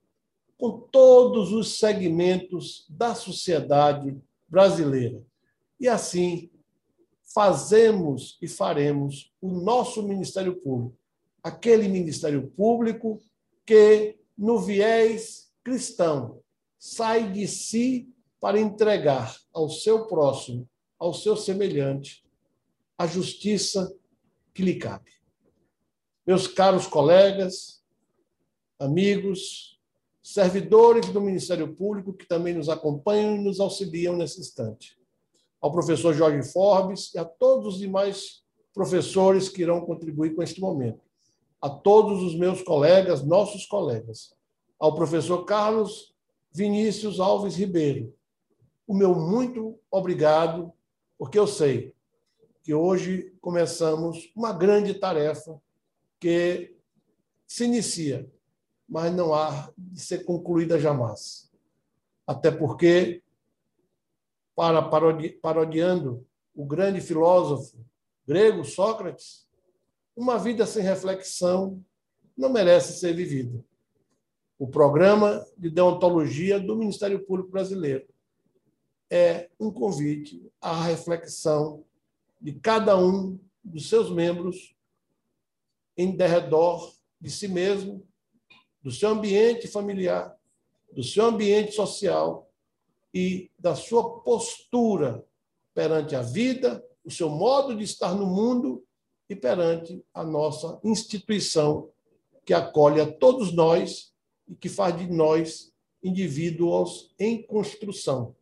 com 0.56 0.80
todos 0.90 1.52
os 1.52 1.78
segmentos 1.78 2.86
da 2.88 3.14
sociedade 3.14 4.16
brasileira. 4.48 5.22
E 5.78 5.86
assim 5.86 6.50
fazemos 7.34 8.38
e 8.40 8.48
faremos 8.48 9.30
o 9.42 9.48
nosso 9.48 10.02
Ministério 10.02 10.56
Público, 10.56 10.96
aquele 11.42 11.86
Ministério 11.88 12.48
Público 12.56 13.20
que, 13.66 14.16
no 14.38 14.58
viés 14.58 15.52
cristão, 15.62 16.40
sai 16.78 17.30
de 17.30 17.46
si 17.46 18.08
para 18.40 18.58
entregar 18.58 19.36
ao 19.52 19.68
seu 19.68 20.06
próximo, 20.06 20.66
ao 20.98 21.12
seu 21.12 21.36
semelhante, 21.36 22.24
a 22.96 23.06
justiça 23.06 23.94
que 24.56 24.62
lhe 24.62 24.76
cabe. 24.76 25.10
Meus 26.26 26.48
caros 26.48 26.86
colegas, 26.86 27.82
amigos, 28.78 29.78
servidores 30.22 31.10
do 31.10 31.20
Ministério 31.20 31.76
Público 31.76 32.14
que 32.14 32.26
também 32.26 32.54
nos 32.54 32.70
acompanham 32.70 33.36
e 33.36 33.44
nos 33.44 33.60
auxiliam 33.60 34.16
nesse 34.16 34.40
instante, 34.40 34.98
ao 35.60 35.70
professor 35.70 36.14
Jorge 36.14 36.42
Forbes 36.50 37.12
e 37.14 37.18
a 37.18 37.24
todos 37.24 37.74
os 37.74 37.80
demais 37.80 38.42
professores 38.72 39.50
que 39.50 39.60
irão 39.60 39.82
contribuir 39.82 40.34
com 40.34 40.42
este 40.42 40.60
momento, 40.60 41.02
a 41.60 41.68
todos 41.68 42.22
os 42.22 42.34
meus 42.34 42.62
colegas, 42.62 43.22
nossos 43.22 43.66
colegas, 43.66 44.34
ao 44.78 44.94
professor 44.94 45.44
Carlos 45.44 46.14
Vinícius 46.50 47.20
Alves 47.20 47.56
Ribeiro, 47.56 48.14
o 48.86 48.94
meu 48.94 49.14
muito 49.14 49.78
obrigado, 49.90 50.72
porque 51.18 51.38
eu 51.38 51.46
sei 51.46 51.94
que 52.66 52.74
hoje 52.74 53.32
começamos 53.40 54.32
uma 54.34 54.52
grande 54.52 54.92
tarefa 54.92 55.56
que 56.18 56.76
se 57.46 57.64
inicia, 57.64 58.28
mas 58.88 59.14
não 59.14 59.32
há 59.32 59.72
de 59.78 60.00
ser 60.00 60.24
concluída 60.24 60.76
jamais. 60.76 61.48
Até 62.26 62.50
porque, 62.50 63.22
para 64.56 64.82
parodiando 65.40 66.26
o 66.56 66.66
grande 66.66 67.00
filósofo 67.00 67.78
grego 68.26 68.64
Sócrates, 68.64 69.46
uma 70.16 70.36
vida 70.36 70.66
sem 70.66 70.82
reflexão 70.82 71.80
não 72.36 72.48
merece 72.48 72.98
ser 72.98 73.14
vivida. 73.14 73.64
O 74.58 74.66
programa 74.66 75.46
de 75.56 75.70
deontologia 75.70 76.58
do 76.58 76.74
Ministério 76.74 77.24
Público 77.24 77.52
Brasileiro 77.52 78.08
é 79.08 79.48
um 79.60 79.70
convite 79.70 80.50
à 80.60 80.82
reflexão 80.82 81.85
de 82.46 82.52
cada 82.52 82.96
um 82.96 83.40
dos 83.64 83.88
seus 83.88 84.08
membros 84.08 84.72
em 85.96 86.16
derredor 86.16 86.94
de 87.20 87.28
si 87.28 87.48
mesmo, 87.48 88.06
do 88.80 88.92
seu 88.92 89.08
ambiente 89.08 89.66
familiar, 89.66 90.38
do 90.92 91.02
seu 91.02 91.24
ambiente 91.24 91.72
social 91.72 92.48
e 93.12 93.50
da 93.58 93.74
sua 93.74 94.20
postura 94.20 95.26
perante 95.74 96.14
a 96.14 96.22
vida, 96.22 96.86
o 97.04 97.10
seu 97.10 97.28
modo 97.28 97.74
de 97.74 97.82
estar 97.82 98.14
no 98.14 98.26
mundo 98.26 98.86
e 99.28 99.34
perante 99.34 100.00
a 100.14 100.22
nossa 100.22 100.78
instituição 100.84 101.90
que 102.44 102.54
acolhe 102.54 103.00
a 103.00 103.12
todos 103.12 103.52
nós 103.52 104.14
e 104.46 104.54
que 104.54 104.68
faz 104.68 104.96
de 104.96 105.08
nós 105.08 105.74
indivíduos 106.00 107.12
em 107.18 107.42
construção 107.42 108.36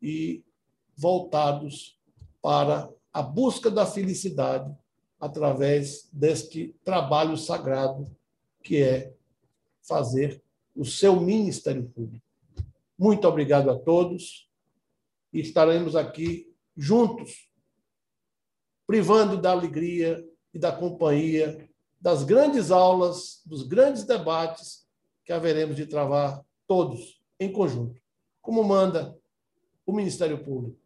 e 0.00 0.42
voltados 0.96 2.00
para 2.40 2.90
a 3.12 3.22
busca 3.22 3.70
da 3.70 3.84
felicidade 3.86 4.74
através 5.18 6.08
deste 6.12 6.74
trabalho 6.84 7.36
sagrado 7.36 8.10
que 8.62 8.82
é 8.82 9.12
fazer 9.82 10.42
o 10.74 10.84
seu 10.84 11.20
Ministério 11.20 11.84
Público. 11.88 12.24
Muito 12.96 13.26
obrigado 13.26 13.70
a 13.70 13.78
todos 13.78 14.48
e 15.32 15.40
estaremos 15.40 15.96
aqui 15.96 16.52
juntos, 16.76 17.48
privando 18.86 19.36
da 19.36 19.50
alegria 19.50 20.26
e 20.52 20.58
da 20.58 20.72
companhia 20.72 21.68
das 22.00 22.24
grandes 22.24 22.70
aulas, 22.70 23.42
dos 23.44 23.62
grandes 23.62 24.04
debates 24.04 24.86
que 25.24 25.32
haveremos 25.32 25.76
de 25.76 25.86
travar 25.86 26.42
todos 26.66 27.20
em 27.38 27.52
conjunto, 27.52 28.00
como 28.40 28.64
manda 28.64 29.16
o 29.84 29.92
Ministério 29.92 30.42
Público. 30.42 30.78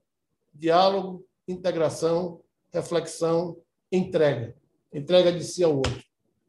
Diálogo, 0.52 1.24
integração, 1.46 2.42
reflexão, 2.72 3.56
entrega. 3.90 4.56
Entrega 4.92 5.32
de 5.32 5.44
si 5.44 5.62
ao 5.62 5.76
outro. 5.76 6.02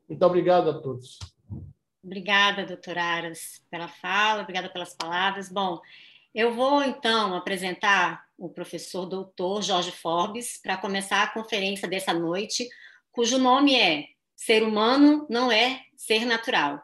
Muito 0.07 0.23
obrigado 0.23 0.69
a 0.69 0.79
todos. 0.79 1.19
Obrigada, 2.03 2.65
doutor 2.65 2.97
Aras, 2.97 3.61
pela 3.69 3.87
fala, 3.87 4.43
obrigada 4.43 4.69
pelas 4.69 4.93
palavras. 4.93 5.49
Bom, 5.49 5.81
eu 6.33 6.53
vou 6.53 6.83
então 6.83 7.33
apresentar 7.33 8.25
o 8.37 8.49
professor 8.49 9.05
doutor 9.05 9.63
Jorge 9.63 9.91
Forbes 9.91 10.59
para 10.61 10.77
começar 10.77 11.23
a 11.23 11.33
conferência 11.33 11.87
dessa 11.87 12.13
noite, 12.13 12.69
cujo 13.11 13.37
nome 13.37 13.75
é 13.75 14.15
Ser 14.35 14.63
humano 14.63 15.25
não 15.29 15.51
é 15.51 15.81
ser 15.95 16.25
natural. 16.25 16.81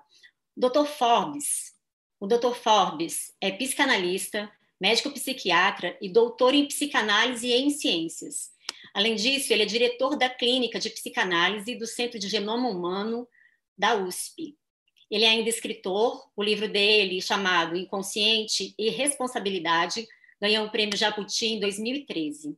Doutor 0.55 0.85
Forbes, 0.87 1.73
o 2.19 2.25
doutor 2.25 2.55
Forbes 2.55 3.33
é 3.41 3.51
psicanalista, 3.51 4.49
médico 4.81 5.11
psiquiatra 5.11 5.95
e 6.01 6.09
doutor 6.09 6.55
em 6.55 6.65
psicanálise 6.65 7.45
e 7.45 7.53
em 7.53 7.69
ciências. 7.69 8.49
Além 8.95 9.15
disso, 9.15 9.53
ele 9.53 9.61
é 9.61 9.65
diretor 9.67 10.17
da 10.17 10.27
Clínica 10.27 10.79
de 10.79 10.89
Psicanálise 10.89 11.75
do 11.75 11.85
Centro 11.85 12.17
de 12.17 12.27
Genoma 12.27 12.67
Humano 12.67 13.27
da 13.77 13.95
USP. 13.95 14.57
Ele 15.09 15.23
é 15.23 15.29
ainda 15.29 15.49
escritor, 15.49 16.27
o 16.35 16.41
livro 16.41 16.67
dele, 16.67 17.21
chamado 17.21 17.77
Inconsciente 17.77 18.73
e 18.75 18.89
Responsabilidade, 18.89 20.07
ganhou 20.41 20.65
o 20.65 20.71
prêmio 20.71 20.97
Jabuti 20.97 21.45
em 21.45 21.59
2013. 21.59 22.57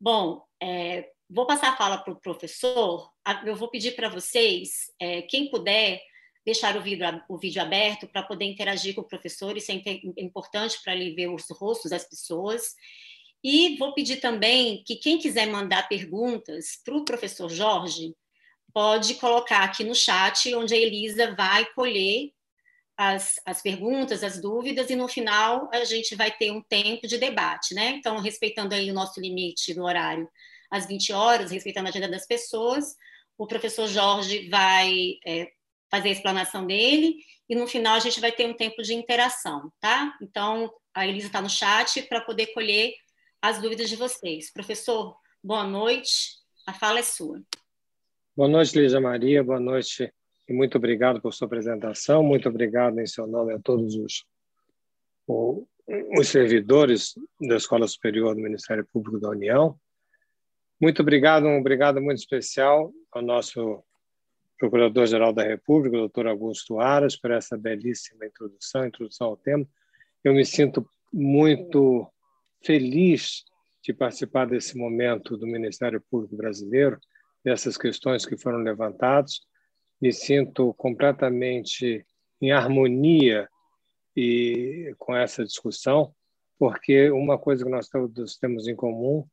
Bom, 0.00 0.42
é, 0.60 1.10
vou 1.28 1.44
passar 1.44 1.74
a 1.74 1.76
fala 1.76 1.98
para 1.98 2.14
o 2.14 2.20
professor. 2.20 3.10
Eu 3.44 3.56
vou 3.56 3.68
pedir 3.68 3.94
para 3.94 4.08
vocês, 4.08 4.90
é, 4.98 5.20
quem 5.22 5.50
puder, 5.50 6.00
deixar 6.44 6.76
o 6.76 6.82
vídeo, 6.82 7.06
o 7.28 7.38
vídeo 7.38 7.62
aberto 7.62 8.06
para 8.06 8.22
poder 8.22 8.44
interagir 8.44 8.94
com 8.94 9.00
o 9.00 9.08
professor. 9.08 9.56
Isso 9.56 9.70
é 9.72 9.82
importante 10.18 10.78
para 10.82 10.94
ele 10.94 11.14
ver 11.14 11.28
os 11.28 11.44
rostos 11.50 11.90
das 11.90 12.04
pessoas. 12.04 12.74
E 13.42 13.76
vou 13.76 13.92
pedir 13.92 14.16
também 14.16 14.82
que 14.84 14.96
quem 14.96 15.18
quiser 15.18 15.46
mandar 15.46 15.88
perguntas 15.88 16.80
para 16.84 16.96
o 16.96 17.04
professor 17.04 17.50
Jorge, 17.50 18.14
pode 18.72 19.14
colocar 19.14 19.64
aqui 19.64 19.84
no 19.84 19.94
chat, 19.94 20.54
onde 20.54 20.74
a 20.74 20.78
Elisa 20.78 21.34
vai 21.34 21.66
colher 21.74 22.30
as, 22.96 23.40
as 23.44 23.60
perguntas, 23.60 24.22
as 24.22 24.40
dúvidas, 24.40 24.90
e 24.90 24.96
no 24.96 25.08
final 25.08 25.68
a 25.72 25.84
gente 25.84 26.14
vai 26.14 26.30
ter 26.30 26.50
um 26.50 26.62
tempo 26.62 27.06
de 27.06 27.18
debate, 27.18 27.74
né? 27.74 27.90
Então, 27.90 28.18
respeitando 28.18 28.74
aí 28.74 28.90
o 28.90 28.94
nosso 28.94 29.20
limite 29.20 29.74
do 29.74 29.82
horário 29.82 30.28
às 30.70 30.86
20 30.86 31.12
horas, 31.12 31.50
respeitando 31.50 31.88
a 31.88 31.90
agenda 31.90 32.08
das 32.08 32.26
pessoas, 32.26 32.96
o 33.36 33.46
professor 33.46 33.88
Jorge 33.88 34.48
vai 34.48 35.18
é, 35.26 35.50
fazer 35.92 36.08
a 36.08 36.12
explanação 36.12 36.66
dele, 36.66 37.18
e 37.50 37.54
no 37.54 37.66
final 37.66 37.94
a 37.94 38.00
gente 38.00 38.18
vai 38.18 38.32
ter 38.32 38.46
um 38.46 38.54
tempo 38.54 38.82
de 38.82 38.94
interação, 38.94 39.70
tá? 39.78 40.16
Então, 40.22 40.72
a 40.94 41.06
Elisa 41.06 41.26
está 41.26 41.42
no 41.42 41.50
chat 41.50 42.00
para 42.08 42.22
poder 42.22 42.46
colher 42.54 42.94
as 43.42 43.60
dúvidas 43.60 43.90
de 43.90 43.96
vocês. 43.96 44.50
Professor, 44.50 45.14
boa 45.44 45.64
noite, 45.64 46.38
a 46.66 46.72
fala 46.72 47.00
é 47.00 47.02
sua. 47.02 47.42
Boa 48.34 48.48
noite, 48.48 48.78
Lígia 48.78 49.02
Maria, 49.02 49.44
boa 49.44 49.60
noite 49.60 50.10
e 50.48 50.52
muito 50.54 50.78
obrigado 50.78 51.20
por 51.20 51.34
sua 51.34 51.46
apresentação, 51.46 52.22
muito 52.22 52.48
obrigado 52.48 52.98
em 52.98 53.06
seu 53.06 53.26
nome 53.26 53.52
a 53.52 53.58
todos 53.58 53.94
os, 53.94 54.24
os 56.16 56.28
servidores 56.28 57.12
da 57.38 57.56
Escola 57.56 57.86
Superior 57.86 58.34
do 58.34 58.40
Ministério 58.40 58.88
Público 58.90 59.20
da 59.20 59.28
União. 59.28 59.78
Muito 60.80 61.02
obrigado, 61.02 61.46
um 61.46 61.58
obrigado 61.58 62.00
muito 62.00 62.18
especial 62.18 62.90
ao 63.12 63.20
nosso 63.20 63.84
Procurador-Geral 64.62 65.32
da 65.32 65.42
República, 65.42 65.96
doutor 65.96 66.28
Augusto 66.28 66.78
Aras, 66.78 67.16
por 67.16 67.32
essa 67.32 67.58
belíssima 67.58 68.24
introdução, 68.24 68.86
introdução 68.86 69.26
ao 69.26 69.36
tema. 69.36 69.66
Eu 70.22 70.32
me 70.32 70.44
sinto 70.44 70.88
muito 71.12 72.06
feliz 72.64 73.42
de 73.82 73.92
participar 73.92 74.46
desse 74.46 74.78
momento 74.78 75.36
do 75.36 75.48
Ministério 75.48 76.00
Público 76.08 76.36
Brasileiro, 76.36 76.96
dessas 77.44 77.76
questões 77.76 78.24
que 78.24 78.36
foram 78.36 78.58
levantadas. 78.58 79.40
Me 80.00 80.12
sinto 80.12 80.72
completamente 80.74 82.06
em 82.40 82.52
harmonia 82.52 83.48
e 84.16 84.94
com 84.96 85.16
essa 85.16 85.44
discussão, 85.44 86.14
porque 86.56 87.10
uma 87.10 87.36
coisa 87.36 87.64
que 87.64 87.70
nós 87.70 87.88
todos 87.88 88.36
temos 88.36 88.68
em 88.68 88.76
comum 88.76 89.26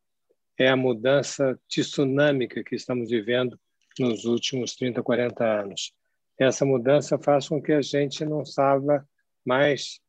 é 0.57 0.69
a 0.69 0.75
mudança 0.75 1.55
tsunâmica 1.67 2.63
que 2.63 2.73
estamos 2.73 3.11
vivendo 3.11 3.59
nos 3.99 4.25
últimos 4.25 4.75
30, 4.75 5.03
40 5.03 5.43
anos. 5.43 5.93
Essa 6.37 6.65
mudança 6.65 7.17
faz 7.17 7.49
com 7.49 7.61
que 7.61 7.73
a 7.73 7.81
gente 7.81 8.23
não 8.25 8.45
saiba 8.45 9.07
mais 9.45 9.99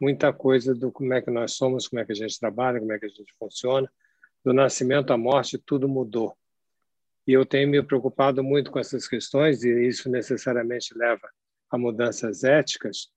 muita 0.00 0.32
coisa 0.32 0.74
do 0.74 0.90
como 0.90 1.14
é 1.14 1.22
que 1.22 1.30
nós 1.30 1.52
somos, 1.52 1.88
como 1.88 2.00
é 2.00 2.04
que 2.04 2.12
a 2.12 2.14
gente 2.14 2.38
trabalha, 2.38 2.80
como 2.80 2.92
é 2.92 2.98
que 2.98 3.06
a 3.06 3.08
gente 3.08 3.32
funciona. 3.38 3.90
Do 4.44 4.52
nascimento 4.52 5.12
à 5.12 5.16
morte, 5.16 5.58
tudo 5.58 5.88
mudou. 5.88 6.36
E 7.26 7.32
eu 7.32 7.46
tenho 7.46 7.68
me 7.68 7.82
preocupado 7.82 8.42
muito 8.42 8.70
com 8.70 8.80
essas 8.80 9.06
questões, 9.06 9.62
e 9.62 9.86
isso 9.86 10.10
necessariamente 10.10 10.92
leva 10.96 11.28
a 11.70 11.78
mudanças 11.78 12.42
éticas, 12.42 13.12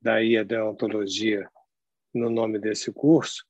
daí 0.00 0.36
a 0.38 0.42
deontologia 0.42 1.48
no 2.14 2.30
nome 2.30 2.58
desse 2.58 2.90
curso, 2.90 3.44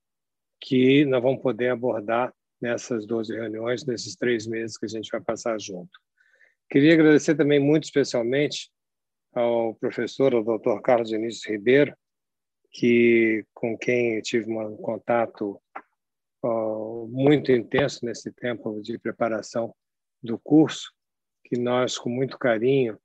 que 0.61 1.05
nós 1.05 1.23
vamos 1.23 1.41
poder 1.41 1.71
abordar 1.71 2.35
nessas 2.61 3.07
12 3.07 3.33
reuniões, 3.33 3.85
nesses 3.85 4.15
três 4.15 4.47
meses 4.47 4.77
que 4.77 4.87
a 4.87 4.89
gente 4.89 5.11
vai 5.11 5.21
passar 5.21 5.59
junto. 5.61 6.02
Queria 6.73 6.95
agradecer 6.95 7.35
também 7.35 7.61
muito 7.61 7.85
especialmente 7.85 8.71
ao 9.35 9.75
professor, 9.75 10.35
ao 10.35 10.43
doutor 10.43 10.81
Carlos 10.81 11.11
Vinícius 11.11 11.45
Ribeiro, 11.47 11.95
que 12.71 13.45
com 13.53 13.77
quem 13.77 14.15
eu 14.17 14.23
tive 14.23 14.51
um 14.51 14.75
contato 14.79 15.61
uh, 16.43 17.07
muito 17.09 17.53
intenso 17.53 18.07
nesse 18.07 18.33
tempo 18.33 18.81
de 18.81 18.99
preparação 18.99 19.75
do 20.23 20.39
curso, 20.39 20.91
que 21.45 21.59
nós, 21.59 21.99
com 21.99 22.09
muito 22.09 22.39
carinho, 22.39 22.99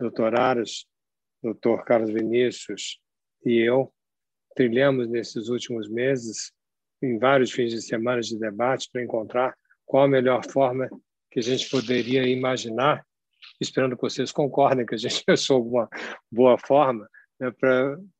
doutor 0.00 0.36
Aras, 0.36 0.84
doutor 1.40 1.84
Carlos 1.84 2.10
Vinícius 2.10 2.98
e 3.46 3.56
eu, 3.56 3.94
trilhamos 4.56 5.08
nesses 5.08 5.48
últimos 5.48 5.88
meses, 5.88 6.52
em 7.00 7.20
vários 7.20 7.52
fins 7.52 7.70
de 7.70 7.82
semana 7.82 8.20
de 8.20 8.36
debate, 8.36 8.90
para 8.92 9.00
encontrar 9.00 9.56
qual 9.86 10.06
a 10.06 10.08
melhor 10.08 10.44
forma 10.50 10.90
que 11.30 11.38
a 11.38 11.42
gente 11.42 11.70
poderia 11.70 12.26
imaginar, 12.26 13.06
esperando 13.60 13.96
que 13.96 14.02
vocês 14.02 14.32
concordem 14.32 14.86
que 14.86 14.94
a 14.94 14.98
gente 14.98 15.22
pensou 15.26 15.56
alguma 15.56 15.88
boa 16.30 16.58
forma, 16.58 17.08
né, 17.38 17.50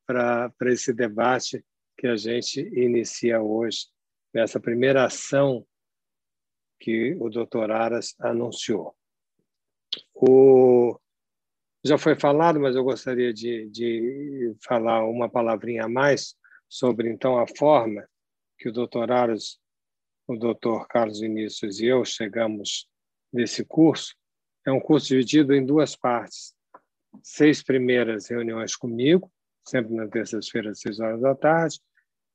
para 0.05 0.71
esse 0.71 0.93
debate 0.93 1.63
que 1.97 2.07
a 2.07 2.15
gente 2.15 2.59
inicia 2.73 3.41
hoje, 3.41 3.87
nessa 4.33 4.59
primeira 4.59 5.05
ação 5.05 5.65
que 6.79 7.15
o 7.19 7.29
doutor 7.29 7.71
Aras 7.71 8.15
anunciou. 8.19 8.95
O, 10.13 10.99
já 11.83 11.97
foi 11.97 12.19
falado, 12.19 12.59
mas 12.59 12.75
eu 12.75 12.83
gostaria 12.83 13.33
de, 13.33 13.69
de 13.69 14.55
falar 14.61 15.05
uma 15.05 15.29
palavrinha 15.29 15.85
a 15.85 15.89
mais 15.89 16.35
sobre, 16.67 17.09
então, 17.09 17.37
a 17.37 17.45
forma 17.47 18.07
que 18.57 18.69
o 18.69 18.71
doutor 18.71 19.11
Aras, 19.11 19.59
o 20.27 20.35
doutor 20.35 20.87
Carlos 20.87 21.19
Vinícius 21.19 21.79
e 21.79 21.85
eu 21.85 22.03
chegamos 22.03 22.87
nesse 23.31 23.63
curso. 23.63 24.15
É 24.65 24.71
um 24.71 24.79
curso 24.79 25.07
dividido 25.07 25.53
em 25.53 25.65
duas 25.65 25.95
partes 25.95 26.53
seis 27.21 27.61
primeiras 27.61 28.27
reuniões 28.27 28.75
comigo, 28.75 29.31
sempre 29.67 29.93
na 29.93 30.07
terça-feira, 30.07 30.71
às 30.71 30.79
seis 30.79 30.99
horas 30.99 31.21
da 31.21 31.35
tarde, 31.35 31.79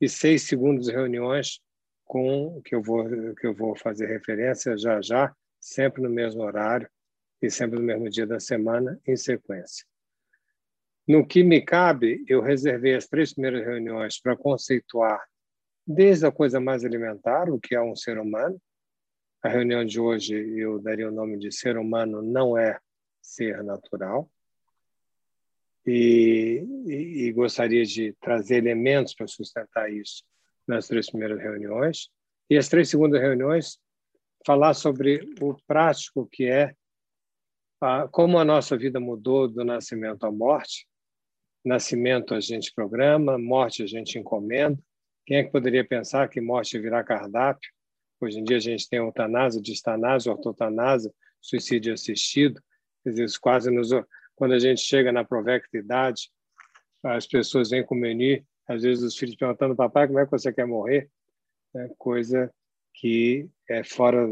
e 0.01 0.09
seis 0.09 0.43
segundas 0.43 0.89
reuniões 0.89 1.61
com 2.05 2.61
que 2.63 2.75
eu 2.75 2.83
vou 2.83 3.05
que 3.35 3.47
eu 3.47 3.55
vou 3.55 3.77
fazer 3.77 4.07
referência 4.07 4.79
já 4.79 5.01
já, 5.03 5.35
sempre 5.61 6.03
no 6.03 6.09
mesmo 6.09 6.43
horário 6.43 6.89
e 7.43 7.51
sempre 7.51 7.79
no 7.79 7.85
mesmo 7.85 8.09
dia 8.09 8.27
da 8.27 8.39
semana, 8.41 8.99
em 9.07 9.17
sequência. 9.17 9.85
No 11.07 11.27
que 11.27 11.43
me 11.43 11.61
cabe, 11.61 12.25
eu 12.29 12.41
reservei 12.41 12.95
as 12.95 13.07
três 13.07 13.33
primeiras 13.33 13.65
reuniões 13.65 14.21
para 14.21 14.37
conceituar 14.37 15.21
desde 15.87 16.27
a 16.27 16.33
coisa 16.33 16.61
mais 16.61 16.85
elementar, 16.85 17.49
o 17.49 17.59
que 17.59 17.75
é 17.75 17.81
um 17.81 17.97
ser 17.97 18.19
humano. 18.19 18.61
A 19.43 19.49
reunião 19.49 19.85
de 19.85 20.01
hoje 20.01 20.35
eu 20.59 20.81
daria 20.81 21.09
o 21.09 21.13
nome 21.13 21.39
de 21.39 21.53
ser 21.53 21.77
humano 21.79 22.21
não 22.21 22.59
é 22.59 22.81
ser 23.23 23.63
natural 23.63 24.29
e, 25.87 26.65
e, 26.87 27.27
e 27.27 27.33
gostaria 27.33 27.85
de 27.85 28.13
trazer 28.21 28.57
elementos 28.57 29.15
para 29.15 29.27
sustentar 29.29 29.93
isso 29.93 30.25
nas 30.67 30.89
três 30.89 31.09
primeiras 31.09 31.41
reuniões. 31.41 32.11
E 32.51 32.59
as 32.59 32.69
três 32.69 32.91
segundas 32.91 33.21
reuniões, 33.21 33.79
falar 34.45 34.75
sobre 34.75 35.21
o 35.41 35.55
prático 35.67 36.27
que 36.27 36.45
é 36.45 36.75
a, 37.81 38.09
como 38.09 38.39
a 38.39 38.45
nossa 38.45 38.77
vida 38.77 38.99
mudou 38.99 39.47
do 39.47 39.65
nascimento 39.65 40.25
à 40.25 40.33
morte. 40.33 40.87
Nascimento 41.65 42.35
a 42.35 42.41
gente 42.41 42.73
programa, 42.75 43.39
morte 43.39 43.83
a 43.83 43.87
gente 43.87 44.19
encomenda. 44.19 44.79
Quem 45.25 45.39
é 45.39 45.45
que 45.45 45.53
poderia 45.53 45.87
pensar 45.87 46.29
que 46.29 46.41
morte 46.41 46.79
virá 46.79 47.05
cardápio? 47.05 47.71
Hoje 48.21 48.41
em 48.41 48.45
dia 48.45 48.57
a 48.57 48.61
gente 48.61 48.89
tem 48.89 48.99
eutanásia, 48.99 49.61
distanásia, 49.61 50.33
ortotanásia, 50.33 51.13
suicídio 51.41 51.93
assistido. 51.93 52.61
Quer 53.05 53.11
dizer, 53.11 53.39
quase 53.41 53.71
nos 53.71 53.91
quando 54.35 54.55
a 54.55 54.59
gente 54.59 54.81
chega 54.81 55.11
na 55.11 55.25
provecta 55.25 55.77
idade, 55.77 56.31
as 57.03 57.27
pessoas 57.27 57.71
vêm 57.71 57.85
com 57.85 57.97
o 57.97 57.99
menu, 57.99 58.41
às 58.69 58.83
vezes 58.83 59.03
os 59.03 59.17
filhos 59.17 59.35
perguntando, 59.35 59.75
papai, 59.75 60.07
como 60.07 60.21
é 60.21 60.25
que 60.25 60.31
você 60.31 60.53
quer 60.53 60.67
morrer? 60.67 61.11
É 61.75 61.91
coisa 61.99 62.53
que 62.95 63.49
é 63.69 63.83
fora, 63.83 64.27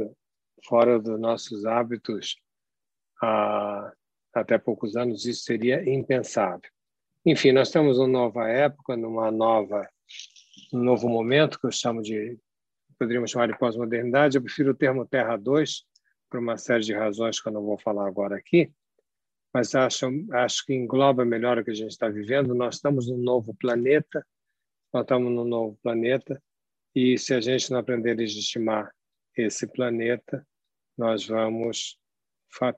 fora 0.64 1.00
dos 1.00 1.18
nossos 1.18 1.64
hábitos. 1.64 2.36
Há 3.20 3.92
até 4.32 4.58
poucos 4.58 4.96
anos 4.96 5.24
isso 5.24 5.42
seria 5.42 5.88
impensável. 5.88 6.70
Enfim, 7.24 7.50
nós 7.50 7.68
estamos 7.68 7.98
numa 7.98 8.08
nova 8.08 8.48
época, 8.48 8.96
numa 8.96 9.30
nova, 9.30 9.88
um 10.72 10.78
novo 10.78 11.08
momento 11.08 11.58
que 11.58 11.66
eu 11.66 11.72
chamo 11.72 12.00
de, 12.00 12.38
poderíamos 12.98 13.30
chamar 13.30 13.48
de 13.48 13.58
pós-modernidade. 13.58 14.36
Eu 14.36 14.42
prefiro 14.42 14.70
o 14.70 14.74
termo 14.74 15.06
Terra 15.06 15.36
2, 15.36 15.84
por 16.30 16.40
uma 16.40 16.56
série 16.56 16.84
de 16.84 16.94
razões 16.94 17.40
que 17.40 17.48
eu 17.48 17.52
não 17.52 17.64
vou 17.64 17.78
falar 17.78 18.06
agora 18.06 18.36
aqui 18.36 18.72
mas 19.56 19.74
acho, 19.74 20.06
acho 20.32 20.66
que 20.66 20.74
engloba 20.74 21.24
melhor 21.24 21.56
o 21.56 21.64
que 21.64 21.70
a 21.70 21.74
gente 21.74 21.92
está 21.92 22.10
vivendo. 22.10 22.54
Nós 22.54 22.74
estamos 22.74 23.08
num 23.08 23.16
novo 23.16 23.54
planeta, 23.54 24.22
nós 24.92 25.04
estamos 25.04 25.32
num 25.32 25.46
novo 25.46 25.78
planeta, 25.82 26.42
e 26.94 27.16
se 27.16 27.32
a 27.32 27.40
gente 27.40 27.70
não 27.70 27.78
aprender 27.78 28.10
a 28.10 28.16
legitimar 28.16 28.94
esse 29.34 29.66
planeta, 29.66 30.46
nós 30.94 31.26
vamos 31.26 31.98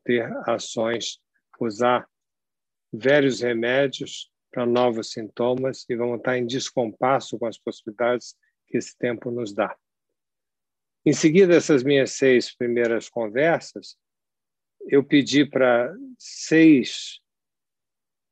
ter 0.05 0.33
ações, 0.49 1.19
usar 1.59 2.09
velhos 2.93 3.41
remédios 3.41 4.31
para 4.53 4.65
novos 4.65 5.11
sintomas 5.11 5.85
e 5.91 5.97
vamos 5.97 6.19
estar 6.19 6.39
em 6.39 6.47
descompasso 6.47 7.37
com 7.41 7.47
as 7.47 7.59
possibilidades 7.59 8.37
que 8.69 8.79
esse 8.79 8.97
tempo 8.97 9.33
nos 9.33 9.53
dá. 9.53 9.77
Em 11.07 11.13
seguida, 11.13 11.55
essas 11.57 11.83
minhas 11.83 12.13
seis 12.13 12.55
primeiras 12.55 13.09
conversas, 13.09 13.97
eu 14.87 15.05
pedi 15.05 15.45
para 15.45 15.95
seis 16.19 17.21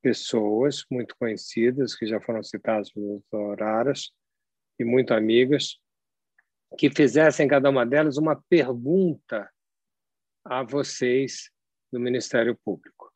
pessoas 0.03 0.85
muito 0.91 1.17
conhecidas, 1.19 1.95
que 1.95 2.07
já 2.07 2.21
foram 2.21 2.43
citadas 2.43 2.91
pelos 2.93 3.23
Araras, 3.53 4.13
e 4.79 4.85
muito 4.85 5.15
amigas, 5.15 5.79
que 6.79 6.91
fizessem 6.91 7.49
cada 7.49 7.71
uma 7.71 7.87
delas 7.87 8.17
uma 8.17 8.41
pergunta 8.49 9.51
a 10.45 10.63
vocês 10.63 11.51
do 11.93 11.99
Ministério 11.99 12.57
Público. 12.65 13.13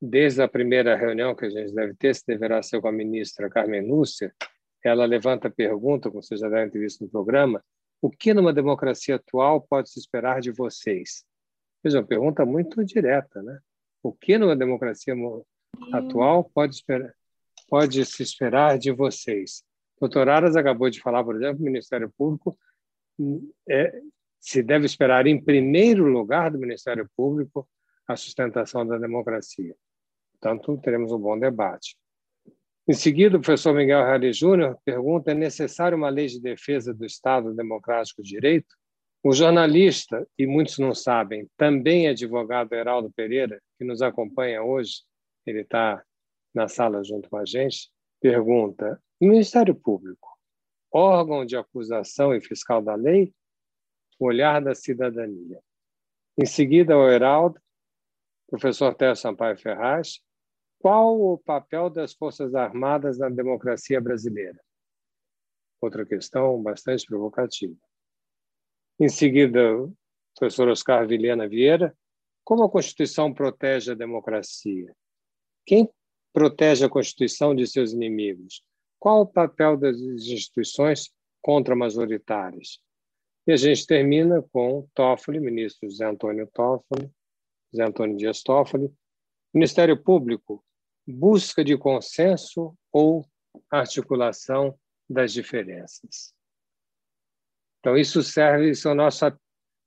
Desde 0.00 0.42
a 0.42 0.48
primeira 0.48 0.96
reunião 0.96 1.34
que 1.34 1.46
a 1.46 1.50
gente 1.50 1.74
deve 1.74 1.94
ter, 1.94 2.14
se 2.14 2.24
deverá 2.26 2.62
ser 2.62 2.80
com 2.80 2.88
a 2.88 2.92
ministra 2.92 3.50
Carmen 3.50 3.86
Lúcia, 3.86 4.34
ela 4.84 5.04
levanta 5.04 5.48
a 5.48 5.50
pergunta, 5.50 6.08
como 6.08 6.22
vocês 6.22 6.40
já 6.40 6.48
devem 6.48 6.70
ter 6.70 6.78
visto 6.78 7.02
no 7.04 7.10
programa, 7.10 7.62
o 8.00 8.10
que 8.10 8.32
numa 8.32 8.52
democracia 8.52 9.16
atual 9.16 9.60
pode 9.60 9.90
se 9.90 9.98
esperar 9.98 10.40
de 10.40 10.50
vocês? 10.52 11.24
Veja, 11.82 11.98
uma 11.98 12.06
pergunta 12.06 12.44
muito 12.44 12.84
direta, 12.84 13.42
né? 13.42 13.58
O 14.02 14.12
que 14.12 14.38
numa 14.38 14.56
democracia 14.56 15.14
atual 15.92 16.44
pode, 16.44 16.76
esperar, 16.76 17.12
pode 17.68 18.04
se 18.04 18.22
esperar 18.22 18.78
de 18.78 18.92
vocês? 18.92 19.64
Doutor 20.00 20.28
Aras 20.28 20.56
acabou 20.56 20.88
de 20.88 21.00
falar, 21.00 21.24
por 21.24 21.36
exemplo, 21.36 21.60
o 21.60 21.64
Ministério 21.64 22.12
Público 22.16 22.56
é, 23.68 24.00
se 24.40 24.62
deve 24.62 24.86
esperar, 24.86 25.26
em 25.26 25.42
primeiro 25.42 26.04
lugar, 26.04 26.50
do 26.50 26.58
Ministério 26.58 27.08
Público 27.16 27.68
a 28.06 28.16
sustentação 28.16 28.86
da 28.86 28.96
democracia. 28.96 29.74
Portanto, 30.32 30.78
teremos 30.78 31.10
um 31.12 31.18
bom 31.18 31.38
debate. 31.38 31.96
Em 32.88 32.94
seguida, 32.94 33.36
o 33.36 33.40
professor 33.40 33.74
Miguel 33.74 34.02
Harry 34.02 34.32
Júnior 34.32 34.78
pergunta: 34.82 35.32
é 35.32 35.34
necessário 35.34 35.98
uma 35.98 36.08
lei 36.08 36.26
de 36.26 36.40
defesa 36.40 36.94
do 36.94 37.04
Estado 37.04 37.54
Democrático 37.54 38.22
de 38.22 38.30
Direito? 38.30 38.74
O 39.22 39.34
jornalista, 39.34 40.26
e 40.38 40.46
muitos 40.46 40.78
não 40.78 40.94
sabem, 40.94 41.46
também 41.54 42.08
advogado 42.08 42.72
Heraldo 42.72 43.10
Pereira, 43.10 43.60
que 43.76 43.84
nos 43.84 44.00
acompanha 44.00 44.62
hoje, 44.62 45.02
ele 45.44 45.60
está 45.60 46.02
na 46.54 46.66
sala 46.66 47.04
junto 47.04 47.28
com 47.28 47.36
a 47.36 47.44
gente, 47.44 47.90
pergunta: 48.22 48.98
o 49.20 49.26
Ministério 49.26 49.74
Público, 49.74 50.26
órgão 50.90 51.44
de 51.44 51.58
acusação 51.58 52.34
e 52.34 52.40
fiscal 52.40 52.80
da 52.80 52.94
lei, 52.94 53.34
o 54.18 54.24
olhar 54.24 54.62
da 54.62 54.74
cidadania. 54.74 55.60
Em 56.38 56.46
seguida, 56.46 56.96
o 56.96 57.06
Heraldo, 57.06 57.60
professor 58.48 58.94
Tércio 58.94 59.24
Sampaio 59.24 59.58
Ferraz, 59.58 60.22
qual 60.78 61.20
o 61.20 61.38
papel 61.38 61.90
das 61.90 62.14
Forças 62.14 62.54
Armadas 62.54 63.18
na 63.18 63.28
democracia 63.28 64.00
brasileira? 64.00 64.60
Outra 65.80 66.06
questão 66.06 66.62
bastante 66.62 67.06
provocativa. 67.06 67.76
Em 68.98 69.08
seguida, 69.08 69.76
o 69.76 69.92
professor 70.36 70.68
Oscar 70.68 71.06
Vilhena 71.06 71.48
Vieira, 71.48 71.96
como 72.44 72.64
a 72.64 72.70
Constituição 72.70 73.32
protege 73.32 73.92
a 73.92 73.94
democracia? 73.94 74.94
Quem 75.66 75.88
protege 76.32 76.84
a 76.84 76.88
Constituição 76.88 77.54
de 77.54 77.66
seus 77.66 77.92
inimigos? 77.92 78.64
Qual 78.98 79.22
o 79.22 79.26
papel 79.26 79.76
das 79.76 79.98
instituições 79.98 81.10
contra-majoritárias? 81.42 82.80
E 83.46 83.52
a 83.52 83.56
gente 83.56 83.86
termina 83.86 84.42
com 84.52 84.88
Toffoli, 84.94 85.40
ministro 85.40 85.88
José 85.88 86.04
Antônio 86.04 86.48
Toffoli, 86.52 87.10
José 87.72 87.84
Antônio 87.84 88.16
Dias 88.16 88.42
Toffoli. 88.42 88.92
Ministério 89.52 89.96
Público, 89.96 90.62
busca 91.12 91.64
de 91.64 91.76
consenso 91.76 92.76
ou 92.92 93.26
articulação 93.70 94.78
das 95.08 95.32
diferenças. 95.32 96.34
Então 97.80 97.96
isso 97.96 98.22
serve, 98.22 98.70
isso 98.70 98.88
é 98.88 98.94
nosso, 98.94 99.24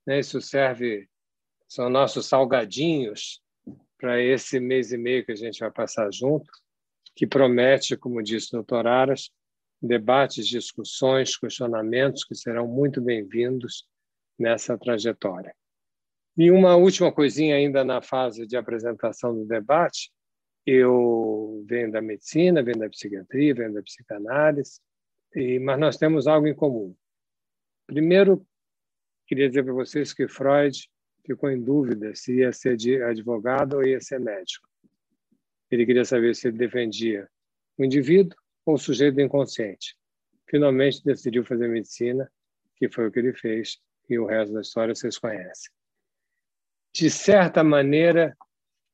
né, 0.08 0.20
isso 0.20 0.42
serve, 0.42 1.08
são 1.68 1.90
nossos 1.90 2.26
salgadinhos 2.26 3.42
para 3.98 4.20
esse 4.20 4.60
mês 4.60 4.92
e 4.92 4.98
meio 4.98 5.24
que 5.24 5.32
a 5.32 5.36
gente 5.36 5.60
vai 5.60 5.70
passar 5.70 6.12
junto, 6.12 6.52
que 7.16 7.28
promete, 7.28 7.96
como 7.96 8.24
disse 8.24 8.48
o 8.48 8.58
doutor 8.58 8.88
Aras, 8.88 9.30
debates, 9.80 10.48
discussões, 10.48 11.38
questionamentos 11.38 12.24
que 12.24 12.34
serão 12.34 12.68
muito 12.68 13.00
bem-vindos 13.00 13.88
nessa 14.40 14.78
trajetória. 14.78 15.56
E 16.38 16.50
uma 16.50 16.76
última 16.76 17.12
coisinha 17.12 17.56
ainda 17.56 17.84
na 17.84 18.02
fase 18.02 18.48
de 18.48 18.56
apresentação 18.56 19.36
do 19.36 19.46
debate, 19.46 20.12
eu 20.66 21.64
venho 21.68 21.92
da 21.92 22.02
medicina, 22.02 22.64
venho 22.64 22.80
da 22.80 22.90
psiquiatria, 22.90 23.54
venho 23.54 23.74
da 23.74 23.82
psicanálise, 23.82 24.80
e, 25.36 25.60
mas 25.60 25.80
nós 25.80 25.98
temos 25.98 26.28
algo 26.28 26.48
em 26.48 26.56
comum. 26.56 26.96
Primeiro, 27.88 28.46
queria 29.28 29.48
dizer 29.48 29.64
para 29.64 29.74
vocês 29.74 30.14
que 30.14 30.28
Freud 30.28 30.90
ficou 31.26 31.50
em 31.50 31.62
dúvida 31.62 32.14
se 32.16 32.38
ia 32.38 32.52
ser 32.52 33.04
advogado 33.04 33.78
ou 33.78 33.84
ia 33.84 34.00
ser 34.00 34.20
médico. 34.20 34.68
Ele 35.70 35.86
queria 35.86 36.06
saber 36.06 36.36
se 36.36 36.48
ele 36.48 36.58
defendia 36.58 37.30
o 37.78 37.84
indivíduo 37.84 38.38
ou 38.66 38.76
o 38.76 38.78
sujeito 38.78 39.20
inconsciente. 39.22 39.96
Finalmente 40.50 41.04
decidiu 41.04 41.46
fazer 41.46 41.68
medicina, 41.70 42.30
que 42.76 42.90
foi 42.90 43.08
o 43.08 43.12
que 43.12 43.20
ele 43.20 43.34
fez, 43.34 43.80
e 44.10 44.20
o 44.20 44.26
resto 44.26 44.54
da 44.54 44.62
história 44.62 44.94
vocês 44.94 45.18
conhecem. 45.18 45.72
De 46.94 47.10
certa 47.10 47.64
maneira, 47.64 48.36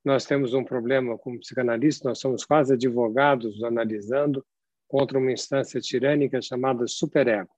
nós 0.08 0.26
temos 0.26 0.54
um 0.54 0.63
problema 0.63 1.17
como 1.17 1.38
psicanalistas, 1.38 2.06
nós 2.06 2.20
somos 2.20 2.46
quase 2.46 2.74
advogados 2.74 3.62
analisando 3.62 4.43
contra 4.88 5.20
uma 5.20 5.34
instância 5.34 5.82
tirânica 5.82 6.41
chamada 6.41 6.88
superego. 6.88 7.52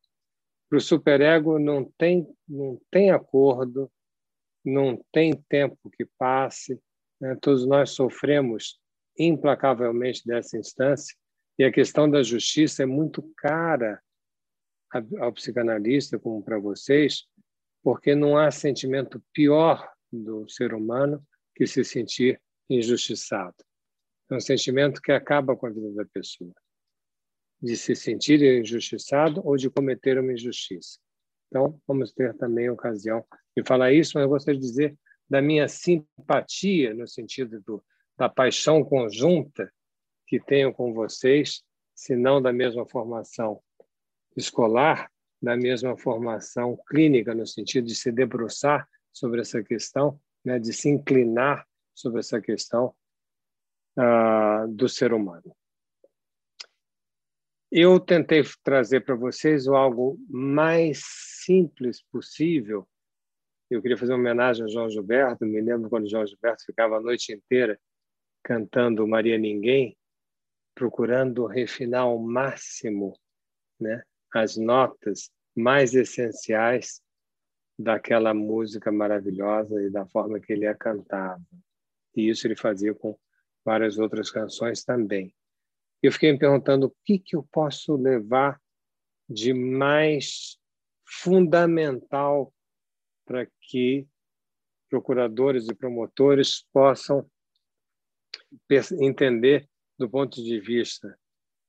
Para 0.67 0.79
o 0.79 0.81
superego 0.81 1.59
não 1.59 1.85
tem, 1.95 2.27
não 2.47 2.81
tem 2.89 3.11
acordo, 3.11 3.87
não 4.65 4.99
tem 5.11 5.35
tempo 5.47 5.91
que 5.91 6.03
passe, 6.17 6.81
né? 7.21 7.37
todos 7.39 7.67
nós 7.67 7.91
sofremos 7.91 8.79
implacavelmente 9.15 10.25
dessa 10.25 10.57
instância, 10.57 11.15
e 11.59 11.63
a 11.63 11.71
questão 11.71 12.09
da 12.09 12.23
justiça 12.23 12.81
é 12.81 12.85
muito 12.87 13.21
cara 13.37 14.01
ao 15.19 15.31
psicanalista, 15.33 16.17
como 16.17 16.41
para 16.41 16.57
vocês, 16.57 17.25
porque 17.83 18.15
não 18.15 18.39
há 18.39 18.49
sentimento 18.49 19.21
pior 19.33 19.87
do 20.11 20.49
ser 20.49 20.73
humano 20.73 21.23
que 21.59 21.67
se 21.67 21.83
sentir 21.83 22.41
injustiçado. 22.69 23.57
É 24.31 24.35
um 24.35 24.39
sentimento 24.39 25.01
que 25.01 25.11
acaba 25.11 25.57
com 25.57 25.67
a 25.67 25.69
vida 25.69 25.91
da 25.91 26.05
pessoa, 26.05 26.53
de 27.61 27.75
se 27.75 27.93
sentir 27.97 28.41
injustiçado 28.41 29.41
ou 29.45 29.57
de 29.57 29.69
cometer 29.69 30.17
uma 30.17 30.31
injustiça. 30.31 30.99
Então, 31.47 31.77
vamos 31.85 32.13
ter 32.13 32.33
também 32.37 32.67
a 32.67 32.71
ocasião 32.71 33.25
de 33.57 33.61
falar 33.67 33.91
isso, 33.91 34.13
mas 34.15 34.23
eu 34.23 34.29
gostaria 34.29 34.57
de 34.57 34.65
dizer 34.65 34.97
da 35.29 35.41
minha 35.41 35.67
simpatia, 35.67 36.93
no 36.93 37.05
sentido 37.05 37.59
do, 37.59 37.83
da 38.17 38.29
paixão 38.29 38.81
conjunta 38.81 39.69
que 40.27 40.39
tenho 40.39 40.71
com 40.71 40.93
vocês, 40.93 41.61
se 41.93 42.15
não 42.15 42.41
da 42.41 42.53
mesma 42.53 42.87
formação 42.87 43.61
escolar, 44.33 45.11
da 45.41 45.57
mesma 45.57 45.97
formação 45.97 46.79
clínica, 46.87 47.35
no 47.35 47.45
sentido 47.45 47.85
de 47.85 47.95
se 47.95 48.13
debruçar 48.13 48.87
sobre 49.11 49.41
essa 49.41 49.61
questão 49.61 50.17
né, 50.49 50.57
de 50.57 50.73
se 50.73 50.89
inclinar 50.89 51.67
sobre 51.93 52.21
essa 52.21 52.41
questão 52.41 52.95
uh, 53.95 54.67
do 54.67 54.89
ser 54.89 55.13
humano. 55.13 55.55
Eu 57.71 57.99
tentei 57.99 58.41
trazer 58.63 59.01
para 59.01 59.13
vocês 59.13 59.67
algo 59.67 60.17
mais 60.27 61.03
simples 61.45 62.01
possível. 62.11 62.89
Eu 63.69 63.79
queria 63.79 63.95
fazer 63.95 64.13
uma 64.13 64.19
homenagem 64.19 64.63
ao 64.63 64.69
João 64.69 64.89
Gilberto. 64.89 65.45
Me 65.45 65.61
lembro 65.61 65.87
quando 65.87 66.09
João 66.09 66.25
Gilberto 66.25 66.65
ficava 66.65 66.97
a 66.97 67.01
noite 67.01 67.31
inteira 67.31 67.79
cantando 68.43 69.07
Maria 69.07 69.37
Ninguém, 69.37 69.95
procurando 70.73 71.45
refinar 71.45 72.01
ao 72.01 72.17
máximo 72.17 73.15
né, 73.79 74.01
as 74.33 74.57
notas 74.57 75.29
mais 75.55 75.93
essenciais 75.93 77.03
daquela 77.79 78.33
música 78.33 78.91
maravilhosa 78.91 79.81
e 79.81 79.89
da 79.89 80.05
forma 80.05 80.37
que 80.37 80.51
ele 80.51 80.67
a 80.67 80.75
cantava. 80.75 81.41
E 82.13 82.27
isso 82.27 82.45
ele 82.45 82.55
fazia 82.57 82.93
com 82.93 83.17
várias 83.63 83.97
outras 83.97 84.29
canções 84.29 84.83
também. 84.83 85.33
Eu 86.03 86.11
fiquei 86.11 86.33
me 86.33 86.37
perguntando 86.37 86.87
o 86.87 86.95
que, 87.05 87.17
que 87.17 87.37
eu 87.37 87.47
posso 87.49 87.95
levar 87.95 88.61
de 89.29 89.53
mais 89.53 90.57
fundamental 91.05 92.53
para 93.25 93.47
que 93.61 94.05
procuradores 94.89 95.69
e 95.69 95.73
promotores 95.73 96.65
possam 96.73 97.29
entender 98.99 99.69
do 99.97 100.09
ponto 100.09 100.43
de 100.43 100.59
vista 100.59 101.17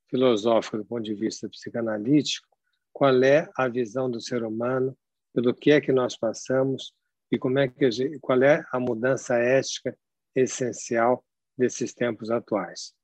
filosófico, 0.09 0.79
do 0.79 0.85
ponto 0.85 1.03
de 1.03 1.15
vista 1.15 1.49
psicanalítico, 1.49 2.49
qual 2.93 3.23
é 3.23 3.49
a 3.57 3.69
visão 3.69 4.11
do 4.11 4.21
ser 4.21 4.43
humano 4.43 4.97
pelo 5.33 5.55
que 5.55 5.71
é 5.71 5.81
que 5.81 5.93
nós 5.93 6.17
passamos 6.17 6.95
e 7.31 7.39
como 7.39 7.59
é 7.59 7.69
que 7.69 8.19
qual 8.21 8.43
é 8.43 8.65
a 8.73 8.81
mudança 8.81 9.37
ética 9.37 9.97
essencial 10.35 11.25
desses 11.57 11.93
tempos 11.93 12.31
atuais. 12.31 12.95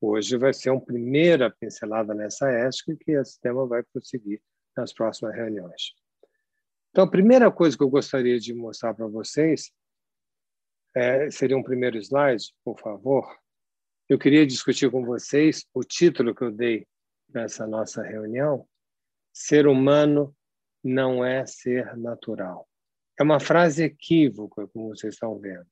Hoje 0.00 0.36
vai 0.36 0.52
ser 0.52 0.70
uma 0.70 0.84
primeira 0.84 1.50
pincelada 1.50 2.14
nessa 2.14 2.48
ética 2.50 2.96
que 3.00 3.12
esse 3.12 3.40
tema 3.40 3.66
vai 3.66 3.82
prosseguir 3.82 4.40
nas 4.76 4.92
próximas 4.92 5.34
reuniões. 5.34 5.94
Então, 6.90 7.04
a 7.04 7.10
primeira 7.10 7.50
coisa 7.50 7.76
que 7.76 7.82
eu 7.82 7.88
gostaria 7.88 8.38
de 8.38 8.54
mostrar 8.54 8.94
para 8.94 9.06
vocês 9.06 9.72
é, 10.94 11.30
seria 11.30 11.56
um 11.56 11.62
primeiro 11.62 11.98
slide, 11.98 12.44
por 12.64 12.78
favor. 12.78 13.26
Eu 14.08 14.18
queria 14.18 14.46
discutir 14.46 14.90
com 14.90 15.04
vocês 15.04 15.66
o 15.74 15.82
título 15.82 16.34
que 16.34 16.42
eu 16.42 16.50
dei 16.50 16.86
nessa 17.28 17.66
nossa 17.66 18.02
reunião: 18.02 18.66
Ser 19.32 19.66
humano 19.66 20.34
não 20.86 21.24
é 21.24 21.44
ser 21.44 21.96
natural. 21.96 22.68
É 23.18 23.22
uma 23.22 23.40
frase 23.40 23.84
equívoca, 23.84 24.66
como 24.68 24.88
vocês 24.88 25.14
estão 25.14 25.38
vendo. 25.38 25.66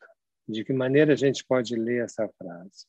De 0.48 0.64
que 0.64 0.72
maneira 0.72 1.12
a 1.12 1.16
gente 1.16 1.44
pode 1.44 1.77
ler 1.77 2.05
essa 2.05 2.29
frase? 2.37 2.87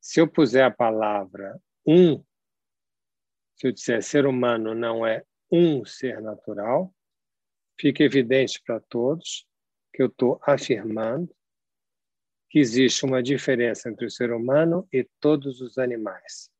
Se 0.00 0.20
eu 0.20 0.28
puser 0.28 0.64
a 0.64 0.70
palavra 0.70 1.60
um, 1.86 2.22
se 3.56 3.68
eu 3.68 3.72
disser 3.72 4.02
ser 4.02 4.26
humano 4.26 4.74
não 4.74 5.06
é 5.06 5.24
um 5.50 5.84
ser 5.84 6.20
natural, 6.20 6.92
fica 7.78 8.02
evidente 8.02 8.60
para 8.62 8.80
todos 8.80 9.46
que 9.92 10.02
eu 10.02 10.06
estou 10.06 10.40
afirmando 10.42 11.34
que 12.50 12.58
existe 12.58 13.04
uma 13.04 13.22
diferença 13.22 13.88
entre 13.88 14.06
o 14.06 14.10
ser 14.10 14.32
humano 14.32 14.86
e 14.92 15.08
todos 15.20 15.60
os 15.60 15.78
animais. 15.78 16.50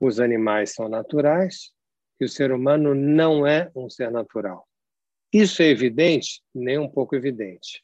Os 0.00 0.20
animais 0.20 0.72
são 0.72 0.88
naturais 0.88 1.72
e 2.20 2.24
o 2.24 2.28
ser 2.28 2.52
humano 2.52 2.94
não 2.94 3.46
é 3.46 3.70
um 3.74 3.88
ser 3.88 4.10
natural. 4.10 4.68
Isso 5.32 5.62
é 5.62 5.66
evidente? 5.66 6.42
Nem 6.54 6.78
um 6.78 6.88
pouco 6.88 7.16
evidente. 7.16 7.82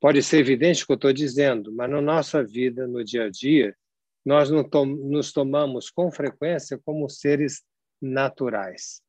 Pode 0.00 0.22
ser 0.22 0.38
evidente 0.38 0.82
o 0.82 0.86
que 0.86 0.92
eu 0.92 0.96
estou 0.96 1.12
dizendo, 1.12 1.72
mas 1.72 1.90
na 1.90 2.00
nossa 2.00 2.44
vida, 2.44 2.86
no 2.86 3.04
dia 3.04 3.24
a 3.24 3.30
dia, 3.30 3.76
nós 4.24 4.50
nos 4.50 5.32
tomamos 5.32 5.90
com 5.90 6.10
frequência 6.10 6.78
como 6.84 7.08
seres 7.08 7.62
naturais. 8.00 9.02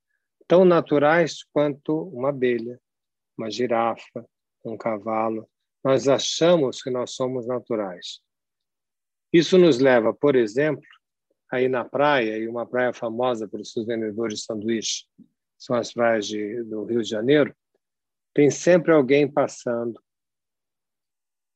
Tão 0.47 0.65
naturais 0.65 1.43
quanto 1.51 2.09
uma 2.09 2.29
abelha, 2.29 2.79
uma 3.38 3.49
girafa, 3.49 4.25
um 4.63 4.77
cavalo. 4.77 5.49
Nós 5.83 6.07
achamos 6.07 6.81
que 6.81 6.89
nós 6.89 7.12
somos 7.12 7.45
naturais. 7.47 8.21
Isso 9.31 9.57
nos 9.57 9.79
leva, 9.79 10.13
por 10.13 10.36
exemplo, 10.36 10.88
aí 11.53 11.69
na 11.69 11.85
praia, 11.85 12.35
e 12.35 12.47
uma 12.47 12.65
praia 12.65 12.91
famosa 12.91 13.47
pelos 13.47 13.71
seus 13.71 13.85
vendedores 13.85 14.39
de 14.39 14.45
sanduíche, 14.45 15.05
são 15.55 15.75
as 15.75 15.93
praias 15.93 16.25
de, 16.25 16.63
do 16.63 16.83
Rio 16.83 17.03
de 17.03 17.07
Janeiro, 17.07 17.55
tem 18.33 18.49
sempre 18.49 18.91
alguém 18.91 19.31
passando, 19.31 20.01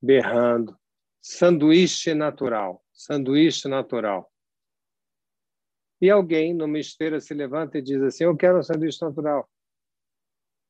berrando, 0.00 0.78
sanduíche 1.20 2.14
natural, 2.14 2.80
sanduíche 2.92 3.66
natural. 3.66 4.32
E 6.00 6.08
alguém 6.08 6.54
numa 6.54 6.78
esteira 6.78 7.20
se 7.20 7.34
levanta 7.34 7.78
e 7.78 7.82
diz 7.82 8.00
assim: 8.00 8.22
Eu 8.22 8.36
quero 8.36 8.60
um 8.60 8.62
sanduíche 8.62 9.04
natural. 9.04 9.50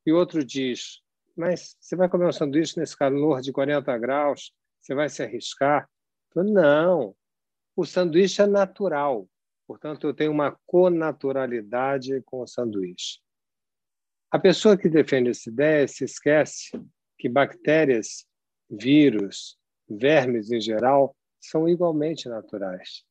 E 0.07 0.13
outro 0.13 0.43
diz: 0.43 1.03
Mas 1.37 1.77
você 1.79 1.95
vai 1.95 2.09
comer 2.09 2.29
um 2.29 2.33
sanduíche 2.33 2.81
nesse 2.81 2.97
calor 2.97 3.43
de 3.43 3.53
40 3.53 3.99
graus? 3.99 4.55
Você 4.81 4.95
vai 4.95 5.11
se 5.11 5.23
arriscar? 5.23 5.87
Não, 6.35 7.15
o 7.79 7.87
sanduíche 7.87 8.43
é 8.43 8.47
natural. 8.49 9.29
Portanto, 9.65 10.09
eu 10.09 10.13
tenho 10.13 10.33
uma 10.33 10.59
conaturalidade 10.67 12.21
com 12.23 12.41
o 12.41 12.47
sanduíche. 12.47 13.21
A 14.33 14.37
pessoa 14.37 14.77
que 14.77 14.89
defende 14.89 15.31
essa 15.31 15.49
ideia 15.49 15.87
se 15.87 16.03
esquece 16.03 16.73
que 17.17 17.29
bactérias, 17.29 18.27
vírus, 18.69 19.57
vermes 19.89 20.51
em 20.51 20.61
geral 20.61 21.17
são 21.39 21.69
igualmente 21.69 22.29
naturais. 22.29 23.05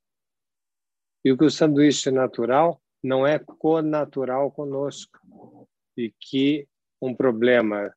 E 1.23 1.31
o 1.31 1.37
que 1.37 1.45
o 1.45 1.49
sanduíche 1.49 2.11
natural 2.11 2.81
não 3.01 3.25
é 3.25 3.39
conatural 3.39 4.51
conosco. 4.51 5.17
E 5.95 6.13
que 6.19 6.67
um 7.01 7.15
problema 7.15 7.95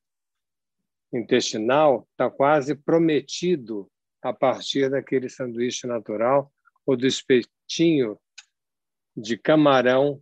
intestinal 1.11 2.07
está 2.11 2.31
quase 2.31 2.75
prometido 2.75 3.91
a 4.21 4.31
partir 4.31 4.89
daquele 4.89 5.27
sanduíche 5.27 5.85
natural 5.85 6.49
ou 6.91 6.97
do 6.97 7.07
espetinho 7.07 8.19
de 9.15 9.37
camarão 9.37 10.21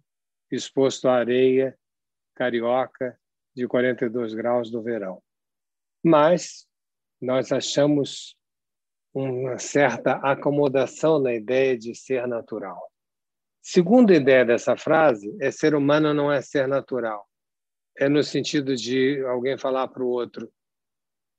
exposto 0.51 1.08
à 1.08 1.15
areia 1.15 1.77
carioca 2.36 3.19
de 3.55 3.67
42 3.67 4.34
graus 4.34 4.69
do 4.69 4.82
verão. 4.82 5.21
Mas 6.03 6.67
nós 7.19 7.51
achamos 7.51 8.36
uma 9.13 9.58
certa 9.58 10.13
acomodação 10.17 11.19
na 11.19 11.34
ideia 11.34 11.77
de 11.77 11.95
ser 11.95 12.27
natural. 12.27 12.79
Segunda 13.62 14.13
ideia 14.13 14.45
dessa 14.45 14.77
frase 14.77 15.36
é 15.41 15.51
ser 15.51 15.73
humano 15.73 16.13
não 16.13 16.32
é 16.32 16.41
ser 16.41 16.67
natural. 16.67 17.27
É 17.97 18.08
no 18.08 18.23
sentido 18.23 18.75
de 18.75 19.21
alguém 19.25 19.58
falar 19.58 19.88
para 19.88 20.03
o 20.03 20.08
outro: 20.08 20.45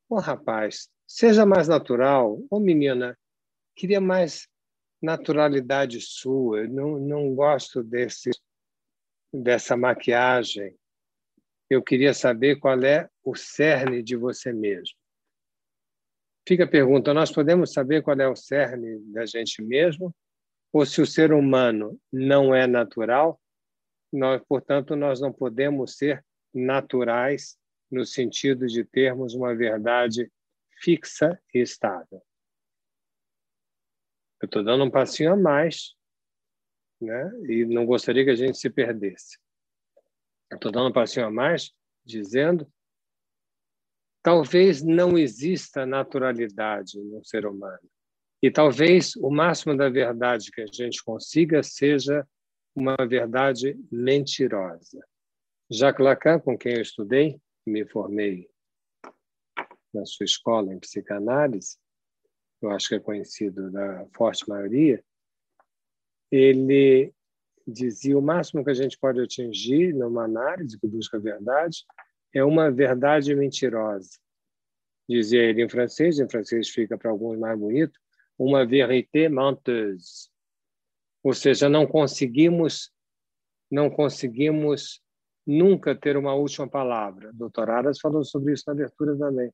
Ô 0.09 0.17
oh, 0.17 0.19
rapaz, 0.19 0.91
seja 1.07 1.47
mais 1.47 1.69
natural. 1.69 2.35
Ô 2.35 2.57
oh, 2.57 2.61
menina, 2.61 3.17
queria 3.75 4.01
mais 4.01 4.51
naturalidade 5.01 6.01
sua. 6.01 6.67
Não, 6.67 6.99
não 6.99 7.35
gosto 7.35 7.83
desse, 7.83 8.31
dessa 9.33 9.77
maquiagem. 9.77 10.77
Eu 11.69 11.83
queria 11.83 12.13
saber 12.13 12.57
qual 12.57 12.83
é 12.83 13.09
o 13.23 13.35
cerne 13.35 14.03
de 14.03 14.17
você 14.17 14.53
mesmo. 14.53 14.97
Fica 16.47 16.65
a 16.65 16.69
pergunta: 16.69 17.15
nós 17.15 17.31
podemos 17.31 17.73
saber 17.73 18.03
qual 18.03 18.19
é 18.19 18.29
o 18.29 18.37
cerne 18.37 18.99
da 19.13 19.25
gente 19.25 19.63
mesmo? 19.63 20.15
Ou 20.73 20.87
se 20.87 21.01
o 21.01 21.07
ser 21.07 21.33
humano 21.33 22.01
não 22.13 22.55
é 22.55 22.67
natural, 22.67 23.41
nós, 24.13 24.43
portanto, 24.49 24.97
nós 24.97 25.21
não 25.21 25.33
podemos 25.33 25.97
ser 25.97 26.25
naturais 26.53 27.57
no 27.91 28.05
sentido 28.05 28.67
de 28.67 28.85
termos 28.85 29.35
uma 29.35 29.55
verdade 29.55 30.31
fixa 30.81 31.41
e 31.53 31.61
estável. 31.61 32.23
Eu 34.41 34.47
estou 34.47 34.65
dando 34.65 34.85
um 34.85 34.91
passinho 34.91 35.33
a 35.33 35.37
mais, 35.37 35.95
né? 37.01 37.31
E 37.49 37.65
não 37.65 37.85
gostaria 37.85 38.25
que 38.25 38.31
a 38.31 38.37
gente 38.37 38.59
se 38.59 38.71
perdesse. 38.71 39.39
Estou 40.53 40.73
dando 40.73 40.89
um 40.89 40.93
passinho 40.93 41.27
a 41.27 41.31
mais, 41.31 41.73
dizendo 42.05 42.71
talvez 44.23 44.83
não 44.83 45.17
exista 45.17 45.87
naturalidade 45.87 46.99
no 46.99 47.25
ser 47.25 47.47
humano. 47.47 47.89
E 48.43 48.51
talvez 48.51 49.15
o 49.17 49.31
máximo 49.31 49.77
da 49.77 49.89
verdade 49.89 50.51
que 50.51 50.63
a 50.63 50.67
gente 50.67 51.03
consiga 51.03 51.63
seja 51.63 52.27
uma 52.75 52.97
verdade 52.97 53.79
mentirosa. 53.91 55.07
Jacques 55.71 56.05
Lacan, 56.05 56.41
com 56.41 56.57
quem 56.57 56.75
eu 56.75 56.83
estudei, 56.83 57.41
me 57.67 57.87
formei 57.87 58.49
na 59.93 60.05
sua 60.07 60.25
escola 60.25 60.73
em 60.73 60.79
psicanálise, 60.79 61.79
eu 62.63 62.71
acho 62.71 62.89
que 62.89 62.95
é 62.95 63.01
conhecido 63.01 63.71
da 63.71 64.07
forte 64.15 64.49
maioria, 64.49 65.03
ele 66.31 67.13
dizia 67.67 68.19
o 68.19 68.23
máximo 68.23 68.65
que 68.65 68.71
a 68.71 68.75
gente 68.75 68.99
pode 68.99 69.21
atingir 69.21 69.93
numa 69.95 70.25
análise 70.25 70.79
que 70.79 70.87
busca 70.87 71.17
a 71.17 71.21
verdade 71.21 71.85
é 72.35 72.45
uma 72.45 72.71
verdade 72.71 73.35
mentirosa. 73.35 74.19
Dizia 75.09 75.43
ele 75.43 75.65
em 75.65 75.69
francês, 75.69 76.19
em 76.19 76.29
francês 76.29 76.69
fica 76.69 76.97
para 76.97 77.11
alguns 77.11 77.39
mais 77.39 77.59
bonito, 77.59 77.99
uma 78.39 78.65
vérité 78.65 79.29
menteuse. 79.29 80.31
Ou 81.23 81.35
seja, 81.35 81.69
não 81.69 81.87
conseguimos 81.87 82.93
não 83.71 83.89
conseguimos 83.89 85.01
nunca 85.47 85.95
ter 85.95 86.17
uma 86.17 86.35
última 86.35 86.69
palavra. 86.69 87.33
Dr. 87.33 87.71
Aras 87.71 88.01
falou 88.01 88.25
sobre 88.25 88.53
isso 88.53 88.65
na 88.67 88.73
abertura 88.73 89.17
também. 89.17 89.53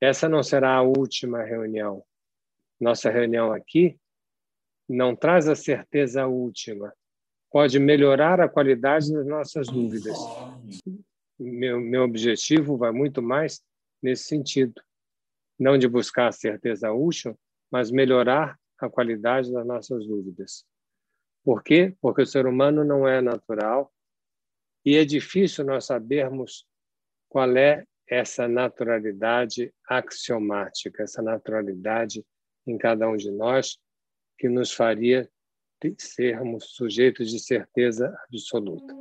Essa 0.00 0.28
não 0.28 0.42
será 0.42 0.74
a 0.76 0.82
última 0.82 1.42
reunião. 1.42 2.02
Nossa 2.80 3.10
reunião 3.10 3.52
aqui 3.52 3.98
não 4.88 5.14
traz 5.14 5.48
a 5.48 5.54
certeza 5.54 6.26
última. 6.26 6.92
Pode 7.50 7.78
melhorar 7.78 8.40
a 8.40 8.48
qualidade 8.48 9.12
das 9.12 9.26
nossas 9.26 9.68
dúvidas 9.68 10.16
meu, 11.40 11.80
meu 11.80 12.02
objetivo 12.02 12.76
vai 12.76 12.92
muito 12.92 13.22
mais 13.22 13.62
nesse 14.02 14.24
sentido. 14.24 14.80
Não 15.58 15.78
de 15.78 15.88
buscar 15.88 16.28
a 16.28 16.32
certeza 16.32 16.92
útil, 16.92 17.38
mas 17.70 17.90
melhorar 17.90 18.58
a 18.78 18.88
qualidade 18.88 19.52
das 19.52 19.66
nossas 19.66 20.06
dúvidas. 20.06 20.64
Por 21.42 21.62
quê? 21.62 21.94
Porque 22.00 22.22
o 22.22 22.26
ser 22.26 22.46
humano 22.46 22.84
não 22.84 23.08
é 23.08 23.20
natural 23.20 23.92
e 24.84 24.96
é 24.96 25.04
difícil 25.04 25.64
nós 25.64 25.86
sabermos 25.86 26.66
qual 27.28 27.56
é 27.56 27.84
essa 28.10 28.48
naturalidade 28.48 29.72
axiomática, 29.88 31.04
essa 31.04 31.22
naturalidade 31.22 32.24
em 32.66 32.76
cada 32.76 33.08
um 33.08 33.16
de 33.16 33.30
nós 33.30 33.78
que 34.36 34.48
nos 34.48 34.72
faria 34.72 35.30
sermos 35.96 36.74
sujeitos 36.74 37.30
de 37.30 37.38
certeza 37.38 38.14
absoluta. 38.28 38.94